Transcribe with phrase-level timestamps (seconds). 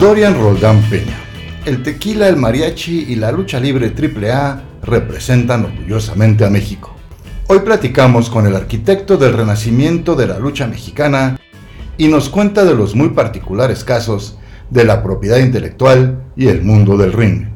[0.00, 1.18] Dorian Roldán Peña.
[1.66, 6.96] El tequila, el mariachi y la lucha libre AAA representan orgullosamente a México.
[7.48, 11.36] Hoy platicamos con el arquitecto del renacimiento de la lucha mexicana
[11.98, 14.38] y nos cuenta de los muy particulares casos
[14.70, 17.48] de la propiedad intelectual y el mundo del ring.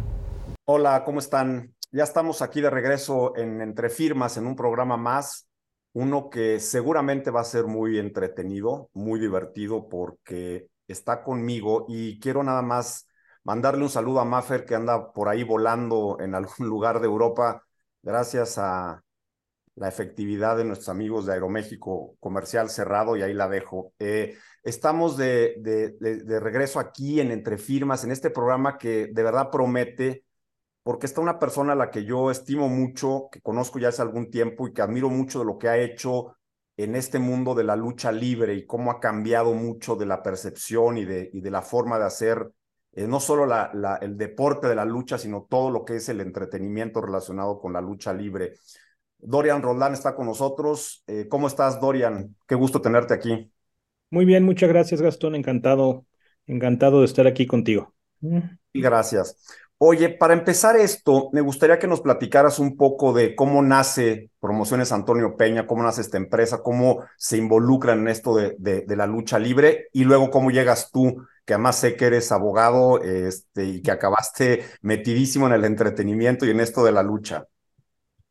[0.66, 1.72] Hola, ¿cómo están?
[1.92, 5.46] Ya estamos aquí de regreso en Entre Firmas, en un programa más,
[5.94, 12.42] uno que seguramente va a ser muy entretenido, muy divertido, porque está conmigo y quiero
[12.42, 13.08] nada más
[13.44, 17.62] mandarle un saludo a Maffer que anda por ahí volando en algún lugar de Europa,
[18.02, 19.02] gracias a
[19.76, 23.92] la efectividad de nuestros amigos de Aeroméxico Comercial Cerrado y ahí la dejo.
[23.98, 29.50] Eh, estamos de, de, regreso aquí en Entre Firmas, en este programa que de verdad
[29.50, 30.24] promete,
[30.84, 34.30] porque está una persona a la que yo estimo mucho, que conozco ya hace algún
[34.30, 36.36] tiempo y que admiro mucho de lo que ha hecho
[36.76, 40.98] en este mundo de la lucha libre y cómo ha cambiado mucho de la percepción
[40.98, 42.50] y de, y de la forma de hacer
[42.92, 46.08] eh, no solo la, la, el deporte de la lucha, sino todo lo que es
[46.08, 48.54] el entretenimiento relacionado con la lucha libre.
[49.18, 51.02] Dorian Roldán está con nosotros.
[51.06, 52.36] Eh, ¿Cómo estás, Dorian?
[52.46, 53.50] Qué gusto tenerte aquí.
[54.10, 55.34] Muy bien, muchas gracias, Gastón.
[55.34, 56.06] Encantado,
[56.46, 57.94] encantado de estar aquí contigo.
[58.74, 59.36] Gracias.
[59.78, 64.92] Oye, para empezar esto, me gustaría que nos platicaras un poco de cómo nace Promociones
[64.92, 69.38] Antonio Peña, cómo nace esta empresa, cómo se involucra en esto de, de, la lucha
[69.38, 73.90] libre y luego cómo llegas tú, que además sé que eres abogado este, y que
[73.90, 77.44] acabaste metidísimo en el entretenimiento y en esto de la lucha.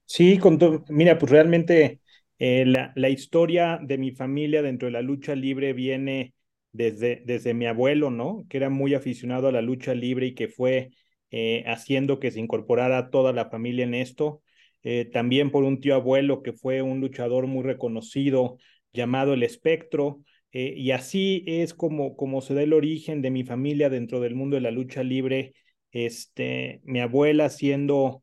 [0.05, 0.57] Sí, con
[0.89, 2.00] mira, pues realmente
[2.39, 6.33] eh, la, la, historia de mi familia dentro de la lucha libre viene
[6.72, 8.45] desde, desde mi abuelo, ¿no?
[8.50, 10.91] Que era muy aficionado a la lucha libre y que fue
[11.36, 14.44] eh, haciendo que se incorporara toda la familia en esto.
[14.84, 18.59] Eh, también por un tío abuelo que fue un luchador muy reconocido
[18.94, 20.22] llamado El Espectro.
[20.52, 24.36] Eh, y así es como, como se da el origen de mi familia dentro del
[24.36, 25.56] mundo de la lucha libre.
[25.92, 28.22] Este, mi abuela siendo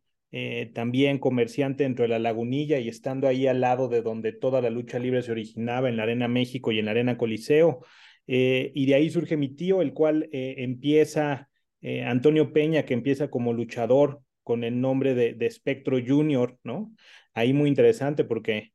[0.73, 4.71] también comerciante dentro de la lagunilla y estando ahí al lado de donde toda la
[4.71, 7.81] lucha libre se originaba, en la Arena México y en la Arena Coliseo.
[8.29, 11.50] y de ahí surge mi tío, el cual empieza
[11.81, 16.93] eh, Antonio Peña, que empieza como luchador con el nombre de, de Spectro Junior, ¿no?
[17.35, 18.73] Ahí muy interesante porque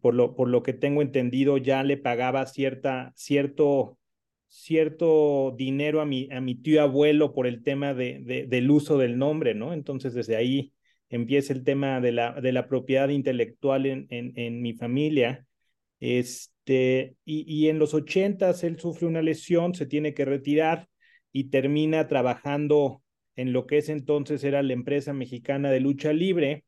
[0.00, 3.98] por lo, por lo que tengo entendido ya le pagaba cierta, cierto,
[4.46, 8.98] cierto dinero a mi, a mi tío abuelo por el tema de, de, del uso
[8.98, 9.72] del nombre, ¿no?
[9.72, 10.72] Entonces desde ahí
[11.10, 15.46] empieza el tema de la, de la propiedad intelectual en, en, en mi familia.
[16.00, 20.88] Este, y, y en los ochentas él sufre una lesión, se tiene que retirar
[21.32, 23.02] y termina trabajando
[23.36, 26.64] en lo que es entonces era la empresa mexicana de lucha libre,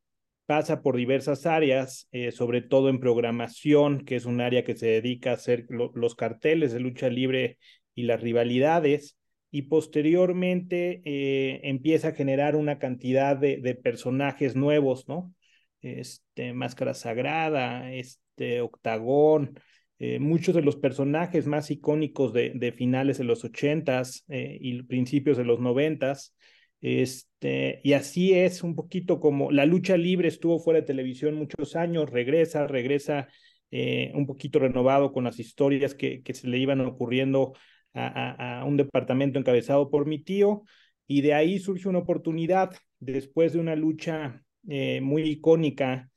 [0.47, 4.87] pasa por diversas áreas, eh, sobre todo en programación, que es un área que se
[4.87, 7.59] dedica a hacer los carteles de lucha libre
[7.95, 9.17] y las rivalidades,
[9.51, 15.35] y posteriormente eh, empieza a generar una cantidad de, de, personajes nuevos, ¿no?
[15.83, 19.59] Este, Máscara Sagrada, este, Octagón,
[20.03, 25.37] eh, muchos de los personajes más icónicos de, finales de los ochentas eh, y principios
[25.37, 26.35] de los noventas.
[26.81, 31.77] Este, y así es un poquito como la lucha libre estuvo fuera de televisión muchos
[31.77, 33.29] años, regresa, regresa
[33.71, 37.53] eh, un poquito renovado con las historias que, que se le iban ocurriendo
[37.93, 40.63] a, a, un departamento encabezado por mi tío.
[41.07, 46.11] Y de ahí surge una oportunidad después de una lucha muy icónica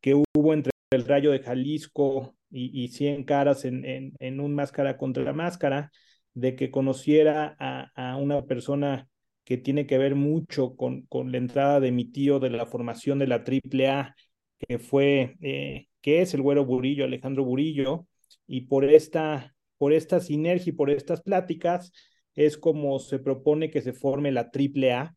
[0.00, 5.22] que hubo entre el Rayo de Jalisco y, y 100 caras en, un máscara contra
[5.24, 5.90] la máscara,
[6.34, 9.08] de que conociera a, una persona
[9.44, 13.18] que tiene que ver mucho con, con la entrada de mi tío de la formación
[13.18, 14.14] de la AAA,
[14.58, 18.06] que fue, eh, que es el güero Burillo, Alejandro Burillo,
[18.46, 21.92] y por esta, por esta sinergia y por estas pláticas
[22.34, 25.14] es como se propone que se forme la AAA,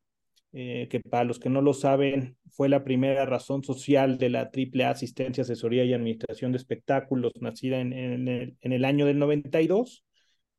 [0.56, 4.52] eh, que para los que no lo saben, fue la primera razón social de la
[4.53, 9.18] AAA Asistencia, Asesoría y Administración de Espectáculos, nacida en, en, el, en el, año del
[9.18, 10.06] 92.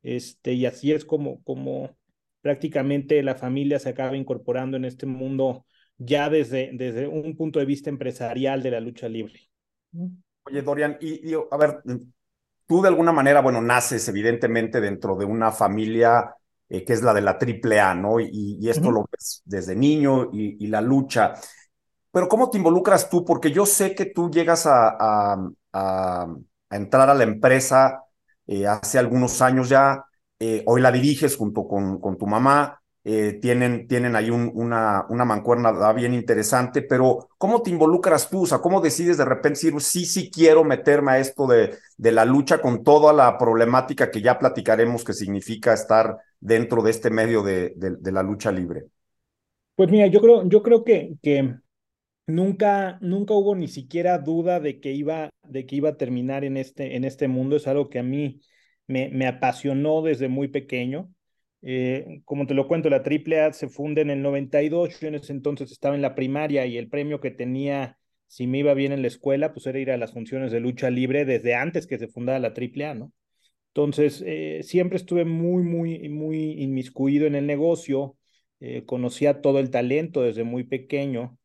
[0.02, 1.96] Este, y así es como, como
[2.40, 5.64] prácticamente la familia se acaba incorporando en este mundo
[5.96, 9.48] ya desde, desde un punto de vista empresarial de la lucha libre.
[10.44, 11.82] Oye, Dorian, y, y a ver,
[12.66, 16.34] tú de alguna manera, bueno, naces evidentemente dentro de una familia
[16.76, 18.20] eh, que es la de la triple A, ¿no?
[18.20, 18.94] Y, y esto uh -huh.
[18.94, 21.34] lo ves desde niño y, y, la lucha.
[22.10, 23.24] Pero ¿cómo te involucras tú?
[23.24, 25.36] Porque yo sé que tú llegas a, a,
[25.72, 26.26] a,
[26.70, 28.04] a entrar a la empresa
[28.46, 30.04] eh, hace algunos años ya,
[30.38, 35.04] eh, hoy la diriges junto con, con tu mamá, eh, tienen, tienen ahí un, una,
[35.10, 38.44] una mancuerna bien interesante, pero ¿cómo te involucras tú?
[38.44, 42.12] O sea, ¿cómo decides de repente decir, sí, sí quiero meterme a esto de, de
[42.12, 47.10] la lucha con toda la problemática que ya platicaremos que significa estar dentro de este
[47.10, 48.86] medio de, de, la lucha libre?
[49.76, 51.56] Pues mira, yo creo, yo creo que, que
[52.26, 56.56] nunca, nunca hubo ni siquiera duda de que iba, de que iba a terminar en
[56.56, 57.56] este, en este mundo.
[57.56, 58.40] Es algo que a mí
[58.86, 61.13] me, me apasionó desde muy pequeño.
[61.66, 65.32] Eh, como te lo cuento, la AAA se funda en el 92, yo en ese
[65.32, 67.96] entonces estaba en la primaria y el premio que tenía,
[68.26, 70.90] si me iba bien en la escuela, pues era ir a las funciones de lucha
[70.90, 73.12] libre desde antes que se fundara la AAA, ¿no?
[73.68, 78.16] Entonces, eh, siempre estuve muy, muy, muy inmiscuido en el negocio,
[78.60, 81.38] eh, conocía todo el talento desde muy pequeño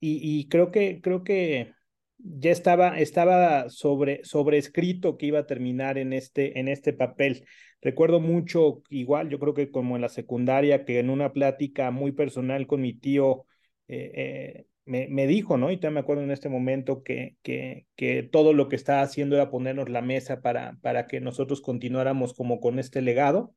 [0.00, 1.72] y, creo que, creo que
[2.18, 7.44] ya estaba, estaba sobre, sobrescrito que iba a terminar en este, en este papel.
[7.82, 12.12] Recuerdo mucho, igual, yo creo que como en la secundaria, que en una plática muy
[12.12, 13.44] personal con mi tío,
[13.88, 15.70] eh, eh, me, me, dijo, ¿no?
[15.72, 19.34] Y también me acuerdo en este momento que, que, que todo lo que estaba haciendo
[19.34, 23.54] era ponernos la mesa para, para que nosotros continuáramos como con este legado.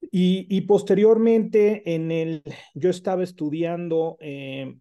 [0.00, 2.42] Y, y posteriormente, en el,
[2.74, 4.74] yo estaba estudiando eh,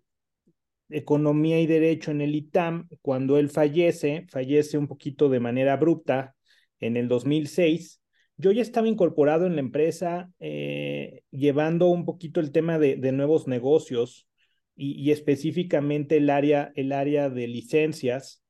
[0.90, 6.36] Economía y Derecho en el ITAM, cuando él fallece, fallece un poquito de manera abrupta
[6.80, 8.02] en el 2006,
[8.38, 13.48] yo ya estaba incorporado en la empresa, eh, llevando un poquito el tema de, nuevos
[13.48, 14.28] negocios
[14.75, 18.44] y, específicamente el área, el área de licencias,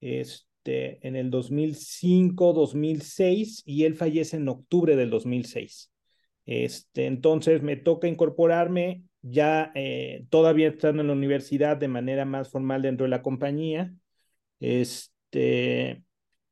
[0.00, 5.92] este, en el 2005, 2006, y él fallece en octubre del 2006.
[6.46, 12.50] Este, entonces me toca incorporarme ya eh, todavía estando en la universidad de manera más
[12.50, 13.94] formal dentro de la compañía.
[14.60, 16.03] Este,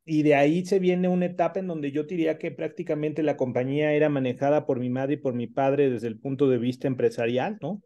[0.04, 3.92] y de ahí se viene una etapa en donde yo diría que prácticamente la compañía
[3.92, 7.58] era manejada por mi madre y por mi padre desde el punto de vista empresarial,
[7.60, 7.82] ¿no?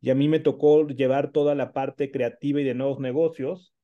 [0.00, 3.74] Y a mí me tocó llevar toda la parte creativa y de nuevos negocios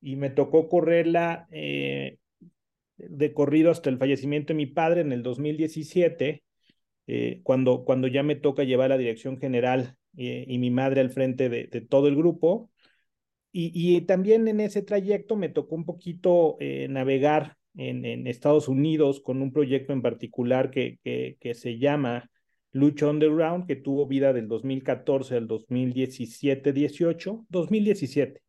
[0.00, 2.18] y me tocó correrla eh,
[2.96, 6.42] de corrido hasta el fallecimiento de mi padre en el 2017,
[7.08, 11.10] eh, cuando, cuando ya me toca llevar la dirección general eh, y mi madre al
[11.10, 12.70] frente de, de todo el grupo
[13.58, 19.40] y, también en ese trayecto me tocó un poquito eh, navegar en, Estados Unidos con
[19.40, 22.30] un proyecto en particular que, que, se llama
[22.72, 28.42] Lucha Underground, que tuvo vida del 2014 al 2017-18, 2017.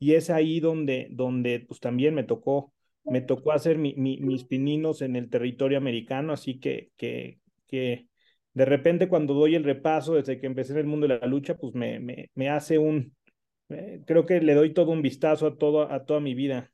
[0.00, 2.72] Y es ahí donde, donde pues también me tocó,
[3.04, 8.08] me tocó hacer mi, mi, mis pininos en el territorio americano, así que, que, que
[8.54, 11.56] de repente cuando doy el repaso desde que empecé en el mundo de la lucha,
[11.56, 13.14] pues me, me, me hace un,
[13.74, 16.70] eh, creo que le doy todo un vistazo a, todo, a toda mi vida.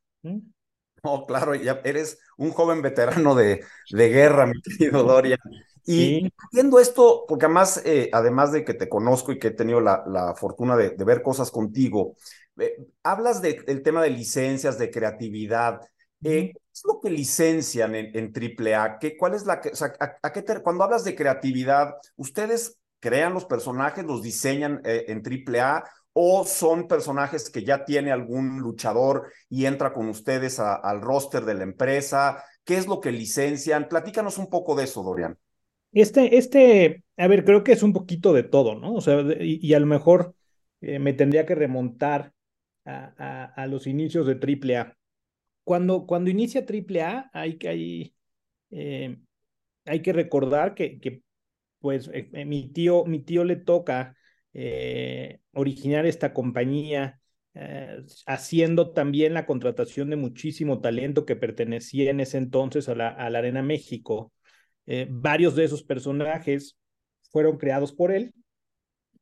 [1.03, 5.39] Oh, claro, ya eres un joven veterano de, de guerra, mi querido Dorian.
[5.87, 9.81] Y viendo esto, porque además, eh, además de que te conozco y que he tenido
[9.81, 12.15] la, la fortuna de, de, ver cosas contigo,
[12.59, 15.81] eh, hablas de, del tema de licencias, de creatividad.
[16.23, 18.99] ¿Qué es lo que licencian en, en AAA?
[18.99, 23.47] ¿Qué, ¿Cuál es la o sea, a, qué cuando hablas de creatividad, ustedes crean los
[23.47, 25.85] personajes, los diseñan en AAA
[26.21, 31.55] o son personajes que ya tiene algún luchador y entra con ustedes al roster de
[31.55, 32.43] la empresa?
[32.65, 33.89] ¿Qué es lo que licencian?
[33.89, 35.39] Platícanos un poco de eso, Dorian.
[35.93, 38.95] Este, este, a ver, creo que es un poquito de todo, ¿no?
[38.95, 40.35] O sea, y, a lo mejor
[40.81, 42.33] eh, me tendría que remontar
[42.85, 44.97] a, a, los inicios de AAA.
[45.63, 48.15] Cuando, cuando inicia AAA, hay que, hay,
[48.73, 49.19] eh,
[49.85, 51.23] hay que recordar que, que
[51.79, 54.17] pues, eh, mi, tío, mi tío le toca
[54.55, 57.21] eh, originar esta compañía,
[57.55, 63.09] eh, haciendo también la contratación de muchísimo talento que pertenecía en ese entonces a la,
[63.09, 64.33] Arena México.
[64.87, 66.79] Eh, varios de esos personajes
[67.31, 68.33] fueron creados por él,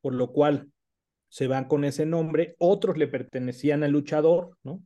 [0.00, 0.68] por lo cual
[1.28, 2.54] se van con ese nombre.
[2.58, 4.82] Otros le pertenecían al luchador, ¿no?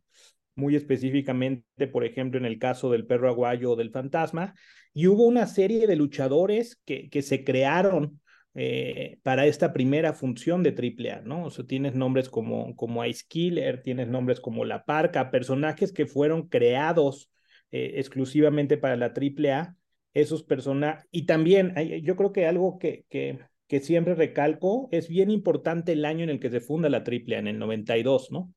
[0.54, 4.54] Muy específicamente, por ejemplo, en el caso del perro aguayo o del fantasma.
[4.92, 8.19] Y hubo una serie de luchadores que se crearon
[8.54, 11.44] eh, para esta primera función de AAA, ¿no?
[11.44, 16.06] O sea, tienes nombres como, como Ice Killer, tienes nombres como La Parca, personajes que
[16.06, 17.30] fueron creados
[17.70, 19.76] eh, exclusivamente para la AAA,
[20.14, 23.38] esos personajes, y también yo creo que algo que, que,
[23.68, 27.38] que siempre recalco, es bien importante el año en el que se funda la AAA,
[27.38, 28.52] en el 92, ¿no?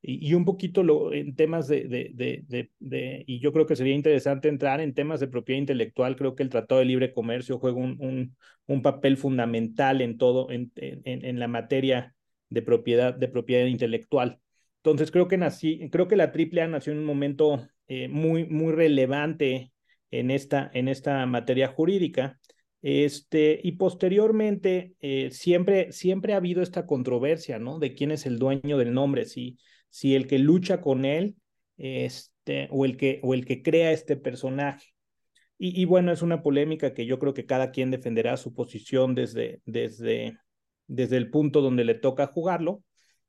[0.00, 4.80] Y, un poquito en temas de, de, de, y yo creo que sería interesante entrar
[4.80, 8.36] en temas de propiedad intelectual, creo que el Tratado de Libre Comercio juega un,
[8.66, 12.14] un, papel fundamental en todo, en, en, en, la materia
[12.48, 14.40] de propiedad, de propiedad intelectual.
[14.78, 18.72] Entonces creo que nací, creo que la AAA nació en un momento eh, muy, muy
[18.72, 19.72] relevante
[20.10, 22.38] en esta, en esta materia jurídica.
[22.80, 27.80] Este, y posteriormente, eh, siempre, siempre ha habido esta controversia, ¿no?
[27.80, 29.58] De quién es el dueño del nombre, si,
[29.90, 31.36] si el que lucha con él
[31.76, 34.86] este, o, el que, o el que crea este personaje.
[35.58, 39.14] Y, y, bueno, es una polémica que yo creo que cada quien defenderá su posición
[39.14, 40.38] desde, desde,
[40.86, 42.82] desde el punto donde le toca jugarlo.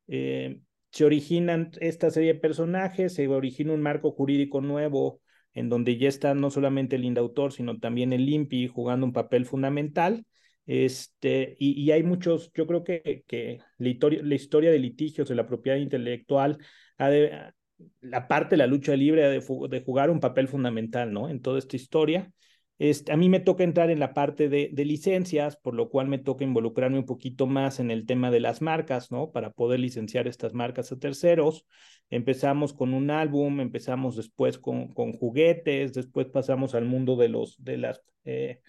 [0.07, 0.61] Eh,
[0.91, 5.21] se originan esta serie de personajes, se origina un marco jurídico nuevo
[5.53, 9.45] en donde ya está no solamente el indautor, sino también el INPI jugando un papel
[9.45, 10.25] fundamental.
[10.69, 13.89] Este, y, y hay muchos, yo creo que, que la,
[14.35, 16.59] historia, de litigios de la propiedad intelectual,
[16.99, 17.53] ha de,
[18.01, 21.27] la parte de la lucha libre ha de, de, jugar un papel fundamental ¿no?
[21.27, 22.31] en toda esta historia.
[22.77, 26.07] Este, a mí me toca entrar en la parte de, de, licencias, por lo cual
[26.07, 29.31] me toca involucrarme un poquito más en el tema de las marcas, ¿no?
[29.31, 31.65] Para poder licenciar estas marcas a terceros.
[32.11, 37.55] Empezamos con un álbum, empezamos después con, con juguetes, después pasamos al mundo de, los,
[37.57, 38.61] de las eh,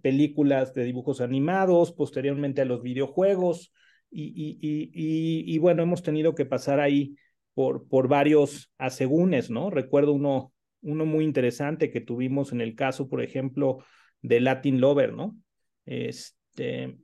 [0.00, 3.72] películas de dibujos animados, posteriormente a los videojuegos,
[4.10, 7.16] y, bueno, hemos tenido que pasar ahí
[7.54, 9.70] por, por varios asegúnes, ¿no?
[9.70, 13.84] Recuerdo uno uno muy interesante que tuvimos en el caso, por ejemplo,
[14.20, 15.36] de Latin Lover, ¿no?
[15.86, 16.98] Este,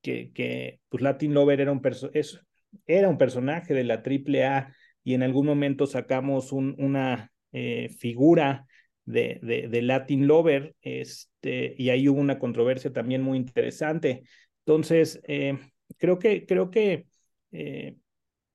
[0.00, 1.82] que, pues Latin Lover era un,
[2.14, 2.40] es,
[2.86, 8.66] era un personaje de la AAA y en algún momento sacamos un, una eh, figura
[9.06, 14.24] de, de, de, Latin Lover, este, y ahí hubo una controversia también muy interesante.
[14.66, 15.58] Entonces, eh,
[15.96, 17.06] creo que, creo que
[17.52, 17.96] eh,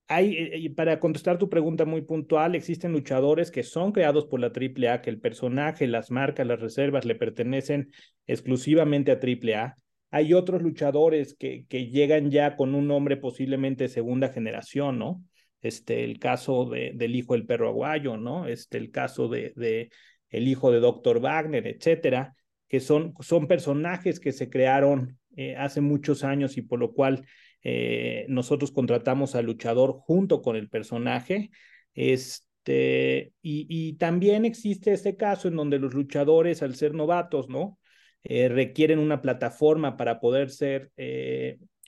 [0.07, 4.47] hay, eh, para contestar tu pregunta muy puntual, existen luchadores que son creados por la
[4.47, 7.91] AAA, que el personaje, las marcas, las reservas le pertenecen
[8.27, 9.77] exclusivamente a AAA.
[10.11, 15.23] Hay otros luchadores que, que llegan ya con un nombre posiblemente segunda generación, ¿no?
[15.61, 18.47] Este, el caso de, del hijo del perro aguayo, ¿no?
[18.47, 19.89] Este, el caso de
[20.31, 21.19] el hijo de Dr.
[21.19, 22.35] Wagner, etcétera,
[22.67, 27.25] que son, son personajes que se crearon eh, hace muchos años y por lo cual
[27.63, 31.51] eh, nosotros contratamos al luchador junto con el personaje.
[31.93, 37.77] Este, y, también existe este caso en donde los luchadores, al ser novatos, ¿no?
[38.23, 40.91] Eh, requieren una plataforma para poder ser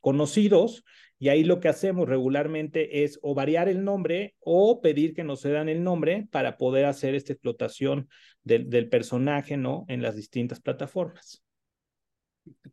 [0.03, 0.83] conocidos.
[1.17, 5.41] Y ahí lo que hacemos regularmente es o variar el nombre o pedir que nos
[5.41, 8.10] cedan el nombre para poder hacer esta explotación
[8.43, 9.86] del, del personaje, ¿no?
[9.88, 11.41] En las distintas plataformas.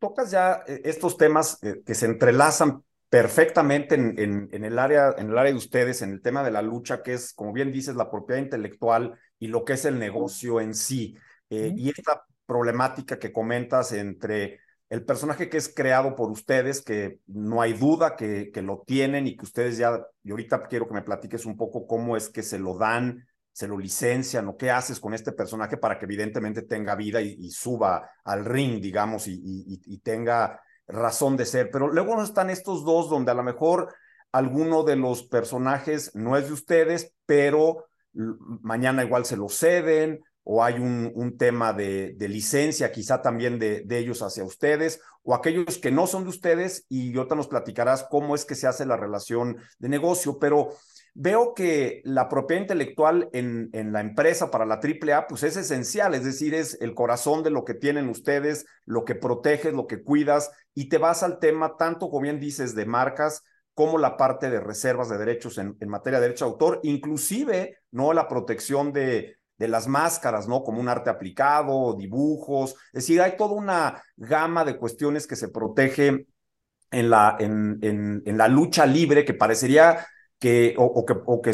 [0.00, 5.38] Tocas ya estos temas que se entrelazan perfectamente en, en, en, el área, en el
[5.38, 8.10] área de ustedes, en el tema de la lucha, que es, como bien dices, la
[8.10, 11.16] propiedad intelectual y lo que es el negocio en sí.
[11.50, 14.58] Eh, y esta problemática que comentas entre
[14.90, 19.36] el personaje que es creado por ustedes, que no hay duda que, lo tienen y
[19.36, 22.58] que ustedes ya, y ahorita quiero que me platiques un poco cómo es que se
[22.58, 26.96] lo dan, se lo licencian o qué haces con este personaje para que evidentemente tenga
[26.96, 31.70] vida y, suba al ring, digamos, y tenga razón de ser.
[31.70, 33.94] Pero luego están estos dos donde a lo mejor
[34.32, 40.64] alguno de los personajes no es de ustedes, pero mañana igual se lo ceden o
[40.64, 45.34] hay un, un tema de, de, licencia quizá también de, de, ellos hacia ustedes, o
[45.34, 48.86] aquellos que no son de ustedes y ahorita nos platicarás cómo es que se hace
[48.86, 50.70] la relación de negocio, pero
[51.14, 56.14] veo que la propiedad intelectual en, en, la empresa para la AAA, pues es esencial,
[56.14, 60.02] es decir, es el corazón de lo que tienen ustedes, lo que proteges, lo que
[60.02, 63.42] cuidas, y te vas al tema tanto, como bien dices, de marcas,
[63.74, 67.78] como la parte de reservas de derechos en, en materia de derecho de autor, inclusive,
[67.90, 68.12] ¿no?
[68.12, 70.64] La protección de, de las máscaras, ¿no?
[70.64, 75.48] Como un arte aplicado, dibujos, es decir, hay toda una gama de cuestiones que se
[75.48, 76.26] protege
[76.90, 80.06] en la, en, en, la lucha libre que parecería
[80.38, 81.52] que, o, que, o que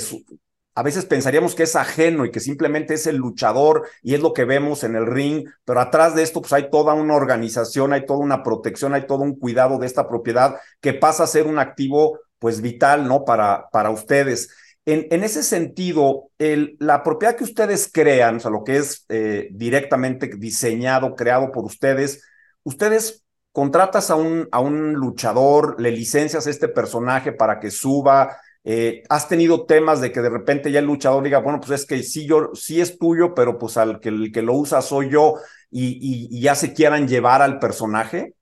[0.76, 4.32] a veces pensaríamos que es ajeno y que simplemente es el luchador y es lo
[4.32, 8.06] que vemos en el ring, pero atrás de esto pues hay toda una organización, hay
[8.06, 11.58] toda una protección, hay todo un cuidado de esta propiedad que pasa a ser un
[11.58, 13.24] activo pues vital, ¿no?
[13.24, 14.48] Para, para ustedes.
[14.88, 20.30] En, ese sentido, la propiedad que ustedes crean, o sea, lo que es eh, directamente
[20.38, 22.22] diseñado, creado por ustedes,
[22.62, 28.36] ustedes contratas a un, luchador, le licencias a este personaje para que suba,
[28.68, 31.86] eh, ¿Has tenido temas de que de repente ya el luchador diga, bueno, pues es
[31.86, 35.08] que sí, yo, sí es tuyo, pero pues al que, el que lo usa soy
[35.08, 35.34] yo
[35.70, 38.34] y, ya se quieran llevar al personaje?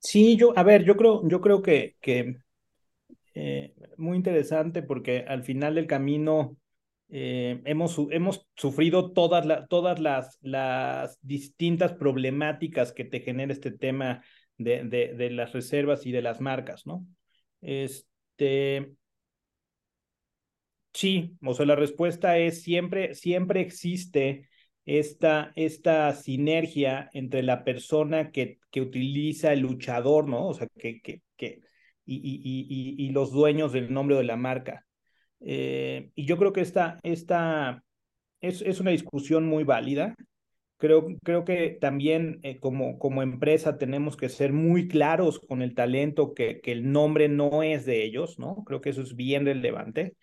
[0.00, 2.36] Sí, yo, a ver, yo creo, yo creo que, que
[3.34, 6.56] eh, muy interesante porque al final del camino
[7.08, 13.70] eh, hemos, hemos sufrido todas, la, todas las, las distintas problemáticas que te genera este
[13.70, 14.22] tema
[14.56, 17.06] de, de, las reservas y de las marcas, ¿no?
[17.60, 18.94] Este,
[20.92, 24.48] Sí, o sea, la respuesta es siempre, siempre existe
[24.84, 30.48] esta, esta sinergia entre la persona que, que utiliza el luchador, ¿no?
[30.48, 31.60] O sea, que, que
[32.16, 34.86] y, y, y, los dueños del nombre de la marca.
[35.40, 37.82] Eh, y yo creo que esta, esta
[38.40, 40.14] es, es una discusión muy válida.
[40.78, 45.74] Creo, creo que también eh, como, como empresa tenemos que ser muy claros con el
[45.74, 48.64] talento, que, que el nombre no es de ellos, ¿no?
[48.64, 50.16] Creo que eso es bien relevante.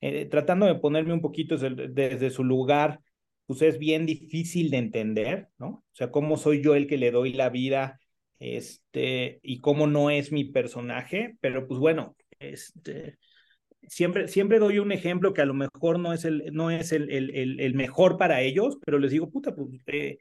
[0.00, 3.00] Eh, tratando de ponerme un poquito desde, desde su lugar
[3.46, 5.66] pues es bien difícil de entender, ¿no?
[5.68, 8.00] O sea, cómo soy yo el que le doy la vida,
[8.42, 13.18] este, y cómo no es mi personaje, pero pues bueno, este,
[13.86, 17.08] siempre, siempre doy un ejemplo que a lo mejor no es el, no es el,
[17.10, 20.18] el, el mejor para ellos, pero les digo, puta, pues eh,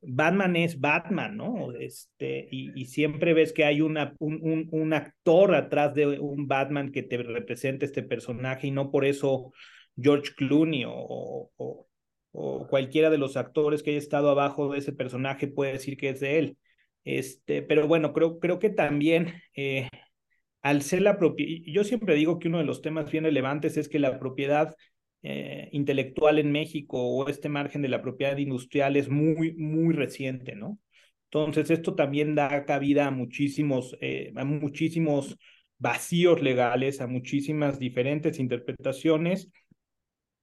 [0.00, 1.72] Batman es Batman, ¿no?
[1.72, 6.92] Este, y, y, siempre ves que hay un, un, un, actor atrás de un Batman
[6.92, 9.52] que te representa este personaje y no por eso
[9.96, 11.86] George Clooney o, o,
[12.32, 16.08] o cualquiera de los actores que haya estado abajo de ese personaje puede decir que
[16.08, 16.58] es de él.
[17.04, 19.88] Este, pero bueno, creo, creo que también eh,
[20.62, 23.88] al ser la propiedad, yo siempre digo que uno de los temas bien relevantes es
[23.88, 24.74] que la propiedad
[25.22, 30.54] eh, intelectual en México o este margen de la propiedad industrial es muy, muy reciente,
[30.56, 30.78] ¿no?
[31.30, 35.36] Entonces, esto también da cabida a muchísimos, eh, a muchísimos
[35.78, 39.50] vacíos legales, a muchísimas diferentes interpretaciones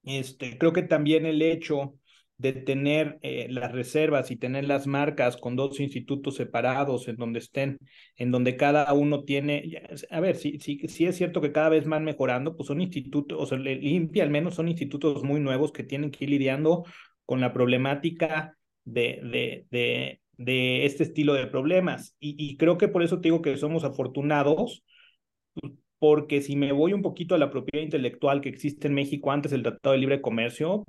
[0.04, 1.96] este, creo que también el hecho
[2.42, 7.38] de tener eh, las reservas y tener las marcas con dos institutos separados en donde
[7.38, 7.78] estén,
[8.18, 9.80] en donde cada uno tiene,
[10.10, 13.38] a ver, si, si, si es cierto que cada vez van mejorando, pues son institutos,
[13.40, 16.84] o sea, limpia al menos son institutos muy nuevos que tienen que ir lidiando
[17.26, 22.16] con la problemática de, de, de, este estilo de problemas.
[22.20, 24.84] Y, y creo que por eso te digo que somos afortunados,
[26.00, 29.52] porque si me voy un poquito a la propiedad intelectual que existe en México antes
[29.52, 30.86] del Tratado de Libre Comercio,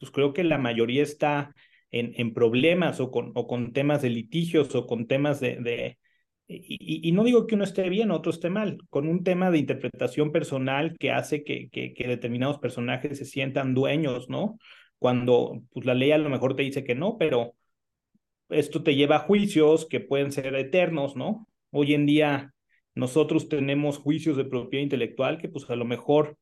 [0.00, 1.54] pues creo que la mayoría está
[1.90, 5.56] en, en problemas o con, o con temas de litigios o con temas de...
[5.56, 5.98] de
[6.48, 10.32] y, no digo que uno esté bien, otro esté mal, con un tema de interpretación
[10.32, 14.58] personal que hace que, que, que determinados personajes se sientan dueños, ¿no?
[14.98, 17.54] Cuando pues, la ley a lo mejor te dice que no, pero
[18.48, 21.46] esto te lleva a juicios que pueden ser eternos, ¿no?
[21.70, 22.52] Hoy en día
[22.96, 26.36] nosotros tenemos juicios de propiedad intelectual que pues a lo mejor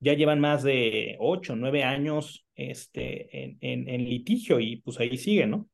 [0.00, 5.16] ya llevan más de ocho, nueve años este, en, en, en litigio y pues ahí
[5.18, 5.68] sigue, ¿no?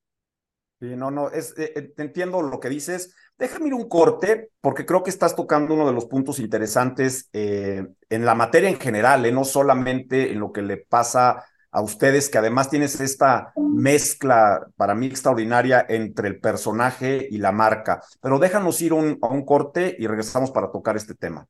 [0.81, 3.15] Sí, no, no, es, eh, eh, entiendo lo que dices.
[3.39, 7.87] Déjame ir un corte, porque creo que estás tocando uno de los puntos interesantes eh,
[8.09, 12.39] en la materia en general, no solamente en lo que le pasa a ustedes, que
[12.39, 18.01] además tienes esta mezcla para mí extraordinaria entre el personaje y la marca.
[18.23, 21.47] Pero déjanos ir un, a un corte y regresamos para tocar este tema.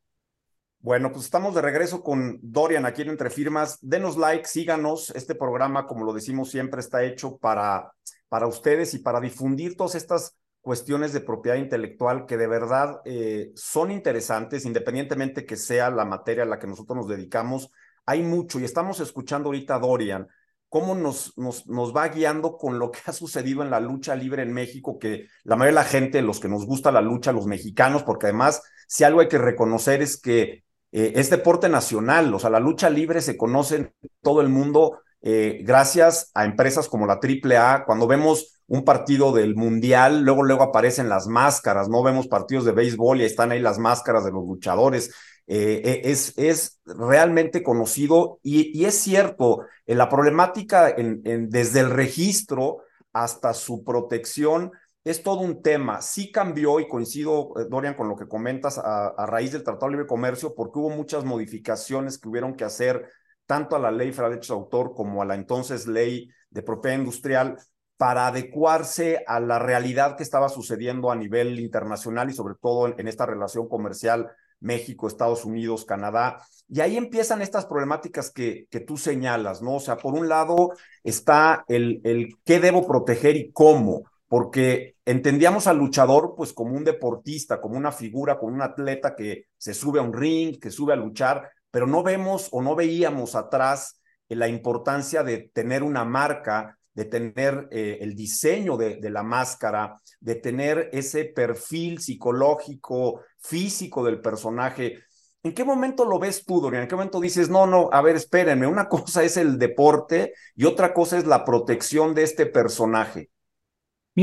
[0.81, 3.79] Bueno, pues estamos de regreso con Dorian aquí en Entre Firmas.
[3.83, 5.11] Denos like, síganos.
[5.11, 7.93] Este programa, como lo decimos siempre, está hecho para,
[8.29, 13.53] para ustedes y para difundir todas estas cuestiones de propiedad intelectual que de verdad eh,
[13.55, 17.71] son interesantes, independientemente que sea la materia a la que nosotros nos dedicamos
[18.11, 20.27] hay mucho y estamos escuchando ahorita a Dorian,
[20.69, 24.43] cómo nos, nos, nos, va guiando con lo que ha sucedido en la lucha libre
[24.43, 27.47] en México, que la mayoría de la gente, los que nos gusta la lucha, los
[27.47, 32.39] mexicanos, porque además, si algo hay que reconocer es que eh, es deporte nacional, o
[32.39, 37.07] sea, la lucha libre se conoce en todo el mundo eh, gracias a empresas como
[37.07, 42.29] la AAA, cuando vemos un partido del Mundial, luego, luego aparecen las máscaras, no vemos
[42.29, 45.13] partidos de béisbol y están ahí las máscaras de los luchadores.
[45.47, 53.53] Eh, es, es realmente conocido y, es cierto, la problemática en, desde el registro hasta
[53.53, 54.71] su protección
[55.05, 56.03] es todo un tema.
[56.03, 59.93] Sí cambió y coincido, eh, Dorian, con lo que comentas a, raíz del Tratado de
[59.93, 63.09] Libre Comercio, porque hubo muchas modificaciones que hubieron que hacer
[63.47, 66.99] tanto a la ley de derechos de autor como a la entonces ley de propiedad
[66.99, 67.57] industrial
[67.97, 72.95] para adecuarse a la realidad que estaba sucediendo a nivel internacional y sobre todo en,
[72.99, 76.43] en esta relación comercial México, Estados Unidos, Canadá.
[76.69, 79.77] Y ahí empiezan estas problemáticas que, que tú señalas, ¿no?
[79.77, 85.67] O sea, por un lado está el, el qué debo proteger y cómo, porque entendíamos
[85.67, 89.99] al luchador pues como un deportista, como una figura, como un atleta que se sube
[89.99, 94.47] a un ring, que sube a luchar, pero no vemos o no veíamos atrás la
[94.47, 100.91] importancia de tener una marca de tener eh, el diseño de, la máscara, de tener
[100.93, 104.99] ese perfil psicológico, físico del personaje.
[105.43, 106.83] ¿En qué momento lo ves tú, Dorian?
[106.83, 110.67] ¿En qué momento dices, no, no, a ver, espérenme, una cosa es el deporte y
[110.67, 113.31] otra cosa es la protección de este personaje?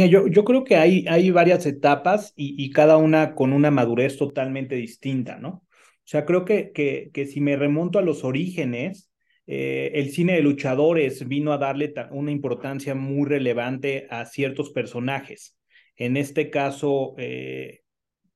[0.06, 4.18] Yo, yo creo que hay, hay varias etapas y, y cada una con una madurez
[4.18, 5.50] totalmente distinta, ¿no?
[6.08, 9.12] O sea, creo que, que, que si me remonto a los orígenes,
[9.48, 15.58] eh, el cine de luchadores vino a darle una importancia muy relevante a ciertos personajes.
[15.96, 17.82] En este caso, eh,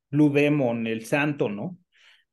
[0.10, 1.78] Blue Demon, el santo, ¿no?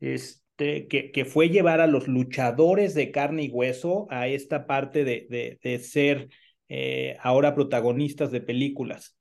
[0.01, 5.05] Este, que, que, fue llevar a los luchadores de carne y hueso a esta parte
[5.05, 6.29] de, de, ser
[6.69, 9.17] eh, ahora protagonistas de películas.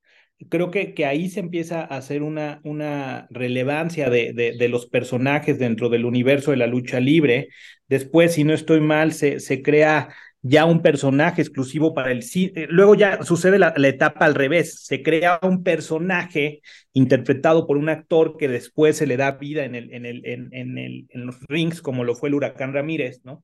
[0.49, 5.57] Creo que, que ahí se empieza a hacer una, una relevancia de, de, los personajes
[5.57, 7.49] dentro del universo de la lucha libre.
[7.87, 10.09] Después, si no estoy mal, se, se crea
[10.41, 12.51] ya un personaje exclusivo para el cine.
[12.55, 16.61] Eh, luego ya sucede la, etapa al revés, se crea un personaje
[16.93, 20.77] interpretado por un actor que después se le da vida en, el, en, el, en,
[20.77, 23.43] en los rings, como lo fue el huracán Ramírez, ¿no?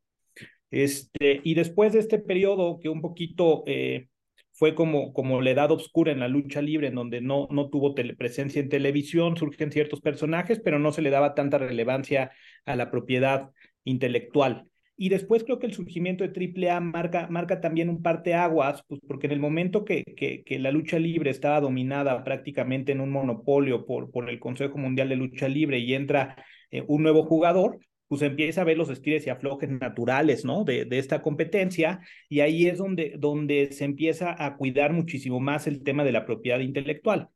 [0.74, 4.08] Este, y después de este periodo que un poquito eh,
[4.54, 7.96] fue como, como la edad oscura en la lucha libre, en donde no, no tuvo
[7.96, 12.32] presencia en televisión, surgen ciertos personajes, pero no se le daba tanta relevancia
[12.66, 13.50] a la propiedad
[13.84, 14.68] intelectual.
[14.96, 19.26] Y después creo que el surgimiento de AAA marca, marca también un parteaguas, pues porque
[19.26, 24.12] en el momento que, que, la lucha libre estaba dominada prácticamente en un monopolio por,
[24.12, 26.36] por el Consejo Mundial de Lucha Libre y entra
[26.70, 27.80] eh, un nuevo jugador,
[28.14, 30.64] pues empieza a ver los estires y aflojes naturales, ¿no?
[30.64, 32.00] De, de, esta competencia
[32.30, 36.26] y ahí es donde, donde se empieza a cuidar muchísimo más el tema de la
[36.26, 37.30] propiedad intelectual.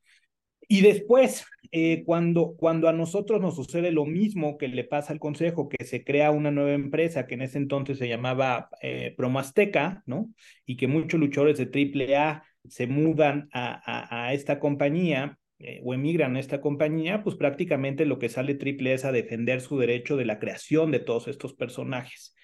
[0.68, 5.20] Y después, eh, cuando, cuando a nosotros nos sucede lo mismo que le pasa al
[5.20, 10.04] Consejo, que se crea una nueva empresa que en ese entonces se llamaba eh, Promasteca,
[10.06, 10.30] ¿no?
[10.68, 16.36] Y que muchos luchadores de AAA se mudan a, a, esta compañía eh, o emigran
[16.36, 20.26] a esta compañía, pues prácticamente lo que sale AAA es a defender su derecho de
[20.26, 22.36] la creación de todos estos personajes.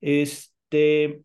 [0.00, 1.22] Este,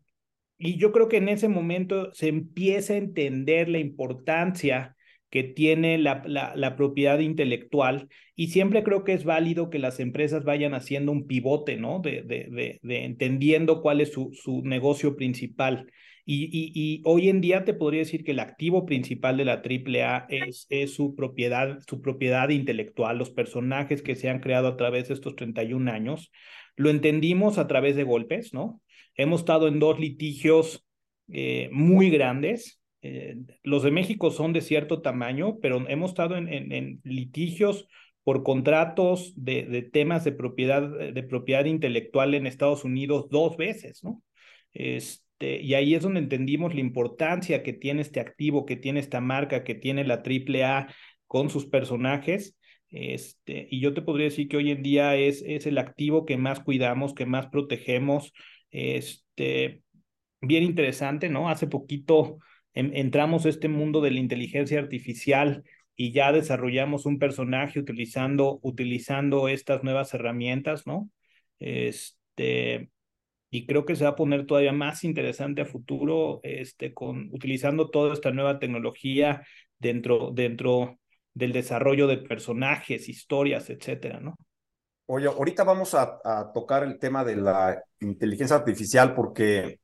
[0.58, 4.96] y yo creo que en ese momento se empieza a entender la importancia
[5.30, 10.44] que tiene la, la, propiedad intelectual y siempre creo que es válido que las empresas
[10.44, 12.00] vayan haciendo un pivote, ¿no?
[12.00, 15.90] De, de, de, entendiendo cuál es su, su negocio principal.
[16.24, 20.26] Y, y, hoy en día te podría decir que el activo principal de la AAA
[20.28, 25.08] es, es su, propiedad, su propiedad intelectual, los personajes que se han creado a través
[25.08, 26.30] de estos 31 años.
[26.76, 28.80] Lo entendimos a través de golpes, ¿no?
[29.16, 30.86] Hemos estado en dos litigios
[31.28, 36.48] eh, muy grandes, eh, los de México son de cierto tamaño, pero hemos estado en,
[36.48, 37.88] en, litigios
[38.22, 44.04] por contratos de, de, temas de propiedad, de propiedad intelectual en Estados Unidos dos veces,
[44.04, 44.22] ¿no?
[45.42, 49.20] Este, y ahí es donde entendimos la importancia que tiene este activo, que tiene esta
[49.20, 50.94] marca, que tiene la AAA
[51.26, 52.56] con sus personajes.
[52.90, 56.36] Este, y yo te podría decir que hoy en día es, es el activo que
[56.36, 58.32] más cuidamos, que más protegemos.
[58.70, 59.82] Este,
[60.40, 61.48] bien interesante, ¿no?
[61.48, 62.38] Hace poquito
[62.74, 65.64] entramos a este mundo de la inteligencia artificial
[65.96, 71.10] y ya desarrollamos un personaje utilizando, utilizando estas nuevas herramientas, ¿no?
[71.58, 72.91] Este,
[73.54, 77.90] y creo que se va a poner todavía más interesante a futuro, este, con, utilizando
[77.90, 79.42] toda esta nueva tecnología
[79.78, 80.98] dentro, dentro
[81.34, 84.36] del desarrollo de personajes, historias, etcétera, ¿no?
[85.04, 86.18] Oye, ahorita vamos a,
[86.54, 89.80] tocar el tema de la inteligencia artificial porque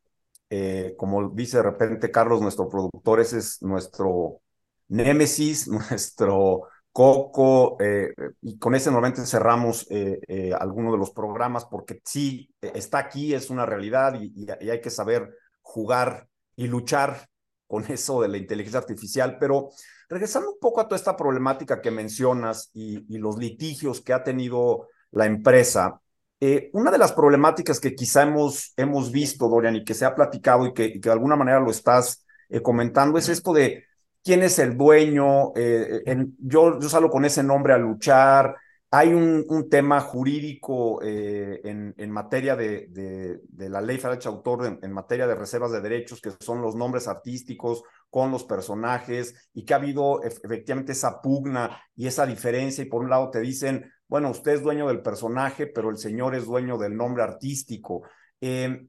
[0.48, 4.40] eh, como dice de repente Carlos, nuestro productor, ese es nuestro
[4.88, 6.62] némesis, nuestro
[6.99, 12.99] coco, eh, y con ese normalmente cerramos eh, algunos de los programas porque sí, está
[12.99, 15.33] aquí, es una realidad y, hay que saber
[15.63, 17.29] jugar y luchar
[17.69, 19.69] con eso de la inteligencia artificial, pero
[20.09, 24.89] regresando un poco a toda esta problemática que mencionas y, los litigios que ha tenido
[25.13, 26.01] la empresa,
[26.41, 30.17] eh, una de las problemáticas que quizá hemos, hemos visto, Dorian, y que se ha
[30.17, 33.85] platicado y que, de alguna manera lo estás eh, comentando, es esto de
[34.29, 35.55] quién es el dueño.
[35.57, 36.03] Eh,
[36.38, 38.57] yo, yo salgo con ese nombre a luchar.
[38.91, 45.27] Hay un, tema jurídico en, en, materia de, la ley federal de autor, en, materia
[45.27, 49.79] de reservas de derechos, que son los nombres artísticos con los personajes, y que ha
[49.79, 54.53] habido efectivamente esa pugna y esa diferencia, y por un lado te dicen, bueno, usted
[54.53, 58.03] es dueño del personaje, pero el señor es dueño del nombre artístico.
[58.43, 58.88] Em,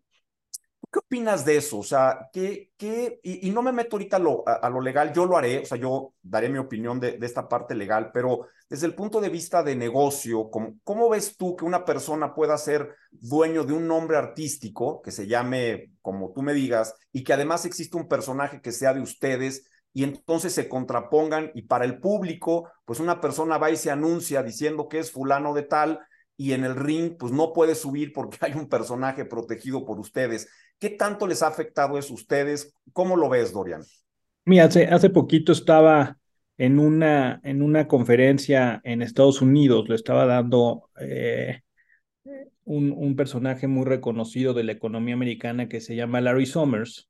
[0.92, 1.80] ¿Qué opinas de eso?
[1.80, 5.26] O sea, ¿qué, qué, y, no me meto ahorita a lo, a, lo, legal, yo
[5.26, 8.96] lo haré, o sea, yo daré mi opinión de, esta parte legal, pero desde el
[8.96, 13.66] punto de vista de negocio, ¿cómo, ¿cómo ves tú que una persona pueda ser dueño
[13.66, 17.96] de un nombre artístico que se llame como tú me digas y que además existe
[17.98, 23.00] un personaje que sea de ustedes y entonces se contrapongan y para el público, pues
[23.00, 26.00] una persona va y se anuncia diciendo que es fulano de tal
[26.38, 30.48] y en el ring pues no puede subir porque hay un personaje protegido por ustedes.
[30.80, 32.74] ¿Qué tanto les ha afectado eso a ustedes?
[32.94, 33.84] ¿Cómo lo ves, Dorian?
[34.46, 36.18] Mira, hace, hace poquito estaba
[36.58, 41.62] en una, en una conferencia en Estados Unidos, le estaba dando eh,
[42.64, 47.10] un, un, personaje muy reconocido de la economía americana que se llama Larry Summers,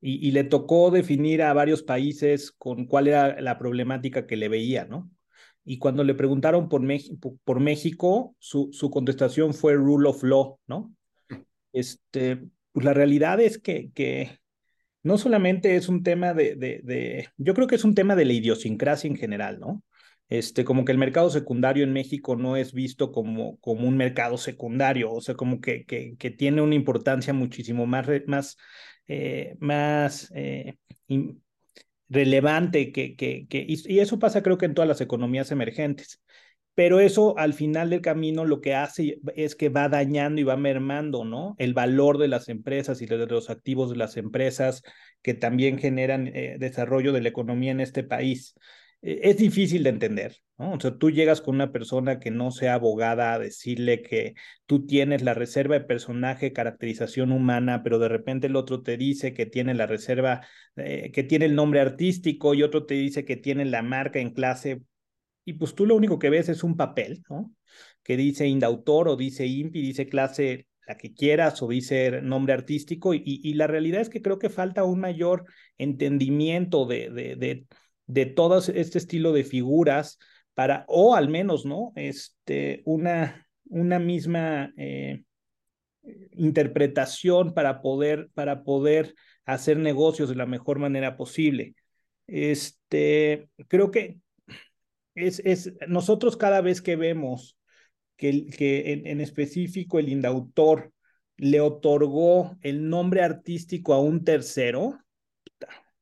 [0.00, 4.48] y, y, le tocó definir a varios países con cuál era la problemática que le
[4.48, 5.10] veía, ¿no?
[5.64, 6.82] Y cuando le preguntaron por,
[7.44, 10.92] por México, su, su contestación fue rule of law, ¿no?
[11.72, 12.42] Este,
[12.80, 14.38] pues la realidad es que,
[15.02, 19.08] no solamente es un tema de, yo creo que es un tema de la idiosincrasia
[19.08, 19.82] en general, ¿no?
[20.28, 25.10] Este, como que el mercado secundario en México no es visto como, un mercado secundario,
[25.12, 28.56] o sea, como que, que, tiene una importancia muchísimo más, más,
[29.08, 30.76] eh, más eh,
[32.08, 36.22] relevante que, que, que y, eso pasa creo que en todas las economías emergentes.
[36.80, 40.56] Pero eso al final del camino lo que hace es que va dañando y va
[40.56, 41.54] mermando, ¿no?
[41.58, 44.82] El valor de las empresas y de los activos de las empresas
[45.20, 48.54] que también generan eh, desarrollo de la economía en este país.
[49.02, 50.72] es difícil de entender, ¿no?
[50.72, 54.32] O sea, tú llegas con una persona que no sea abogada a decirle que
[54.64, 59.34] tú tienes la reserva de personaje, caracterización humana, pero de repente el otro te dice
[59.34, 63.36] que tiene la reserva, eh, que tiene el nombre artístico y otro te dice que
[63.36, 64.80] tiene la marca en clase,
[65.50, 67.52] y pues tú lo único que ves es un papel, ¿no?
[68.02, 73.14] Que dice indautor o dice INPI, dice clase la que quieras o dice nombre artístico
[73.14, 75.44] y, y, la realidad es que creo que falta un mayor
[75.78, 77.66] entendimiento de, de, de
[78.12, 80.18] de todo este estilo de figuras
[80.54, 81.92] para, o al menos, ¿no?
[81.94, 85.22] Este, una, una misma eh,
[86.32, 91.74] interpretación para poder, para poder hacer negocios de la mejor manera posible.
[92.26, 94.18] Este, creo que
[95.14, 97.56] es, es nosotros cada vez que vemos
[98.16, 100.92] que, que en, en específico el indautor
[101.36, 104.98] le otorgó el nombre artístico a un tercero,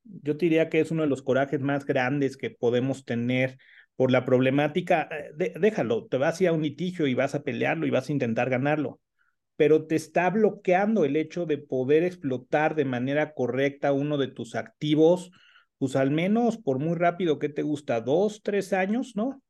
[0.05, 3.59] yo diría que es uno de los corajes más grandes que podemos tener
[3.97, 5.09] por la problemática.
[5.39, 8.09] Eh, déjalo, te vas a ir a un litigio y vas a pelearlo y vas
[8.09, 9.01] a intentar ganarlo,
[9.57, 14.55] pero te está bloqueando el hecho de poder explotar de manera correcta uno de tus
[14.55, 15.31] activos,
[15.79, 19.43] pues al menos por muy rápido que te gusta, dos, tres años, ¿no?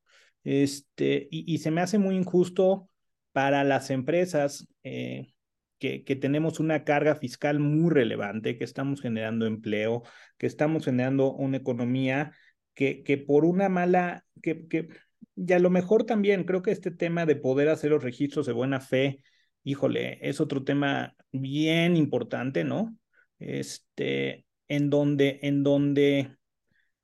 [0.44, 2.88] Este, y, y se me hace muy injusto
[3.32, 4.66] para las empresas.
[4.82, 5.32] Eh,
[5.78, 10.02] que, que, tenemos una carga fiscal muy relevante, que estamos generando empleo,
[10.36, 12.32] que estamos generando una economía
[12.74, 14.88] que, que por una mala, que, que,
[15.36, 18.52] y a lo mejor también creo que este tema de poder hacer los registros de
[18.52, 19.22] buena fe,
[19.62, 22.96] híjole, es otro tema bien importante, ¿no?
[23.38, 26.36] Este, en donde, en donde,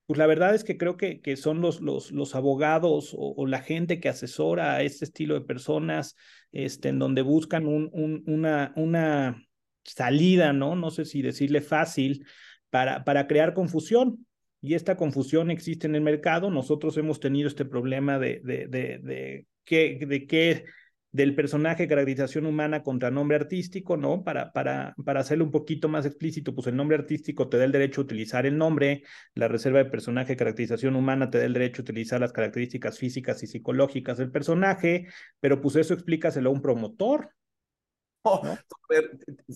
[0.05, 3.61] pues la verdad es que creo que, que son los, los, los abogados o, la
[3.61, 6.15] gente que asesora a este estilo de personas,
[6.51, 9.43] este, en donde buscan un, un, una, una
[9.83, 10.75] salida, ¿no?
[10.75, 12.25] No sé si decirle fácil,
[12.69, 14.25] para, para crear confusión.
[14.61, 16.49] Y esta confusión existe en el mercado.
[16.49, 20.65] Nosotros hemos tenido este problema de, de, de, de qué, de qué
[21.15, 24.21] del personaje caracterización humana contra nombre artístico, ¿no?
[24.21, 27.71] Para, para, para hacerlo un poquito más explícito, pues el nombre artístico te da el
[27.71, 31.81] derecho a utilizar el nombre, la reserva de personaje caracterización humana te da el derecho
[31.81, 35.07] a utilizar las características físicas y psicológicas del personaje,
[35.39, 37.29] pero pues eso explícaselo a un promotor.
[38.23, 38.57] Oh, ¿no?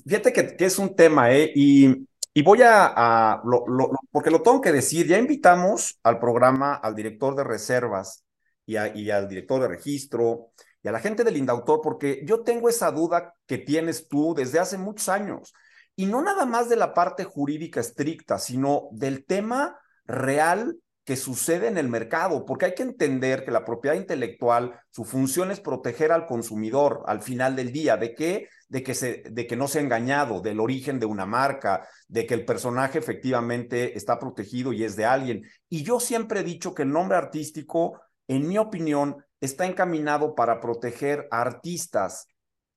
[0.08, 1.52] Fíjate que, que, es un tema, ¿eh?
[1.54, 6.20] Y, y voy a, a lo, lo, porque lo tengo que decir, ya invitamos al
[6.20, 8.24] programa al director de reservas
[8.66, 12.42] y, a, y al director de registro, y a la gente del Indautor, porque yo
[12.42, 15.54] tengo esa duda que tienes tú desde hace muchos años,
[15.96, 20.78] y no nada más de la parte jurídica estricta, sino del tema real
[21.10, 25.50] que sucede en el mercado, porque hay que entender que la propiedad intelectual, su función
[25.50, 28.48] es proteger al consumidor al final del día, ¿de qué?
[28.68, 32.36] De que, se, de que no sea engañado, del origen de una marca, de que
[32.36, 35.42] el personaje efectivamente está protegido y es de alguien.
[35.68, 40.60] Y yo siempre he dicho que el nombre artístico, en mi opinión, está encaminado para
[40.60, 42.28] proteger artistas,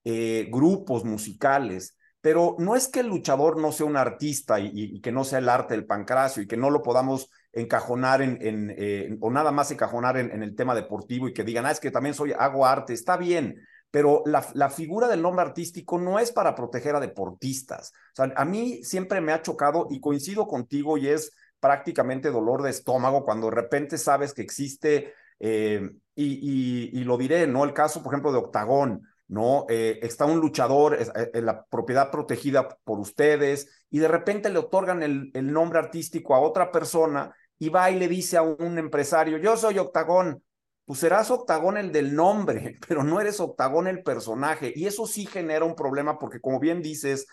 [0.04, 5.10] eh, grupos musicales, pero no es que el luchador no sea un artista y, que
[5.10, 8.38] no sea el arte del pancracio y que no lo podamos encajonar en,
[8.78, 11.90] eh, o nada más encajonar en, el tema deportivo y que digan, ah, es que
[11.90, 16.30] también soy, hago arte, está bien, pero la, la, figura del nombre artístico no es
[16.30, 17.92] para proteger a deportistas.
[18.12, 22.62] O sea, a mí siempre me ha chocado y coincido contigo y es prácticamente dolor
[22.62, 27.64] de estómago cuando de repente sabes que existe eh, y, y, y, lo diré, ¿no?
[27.64, 29.66] El caso, por ejemplo, de Octagón, ¿no?
[29.68, 34.58] Eh, está un luchador en eh, la propiedad protegida por ustedes y de repente le
[34.58, 38.78] otorgan el, el, nombre artístico a otra persona y va y le dice a un
[38.78, 40.42] empresario, yo soy Octagón,
[40.84, 44.72] pues serás Octagón el del nombre, pero no eres Octagón el personaje.
[44.74, 47.26] Y eso sí genera un problema porque, como bien dices,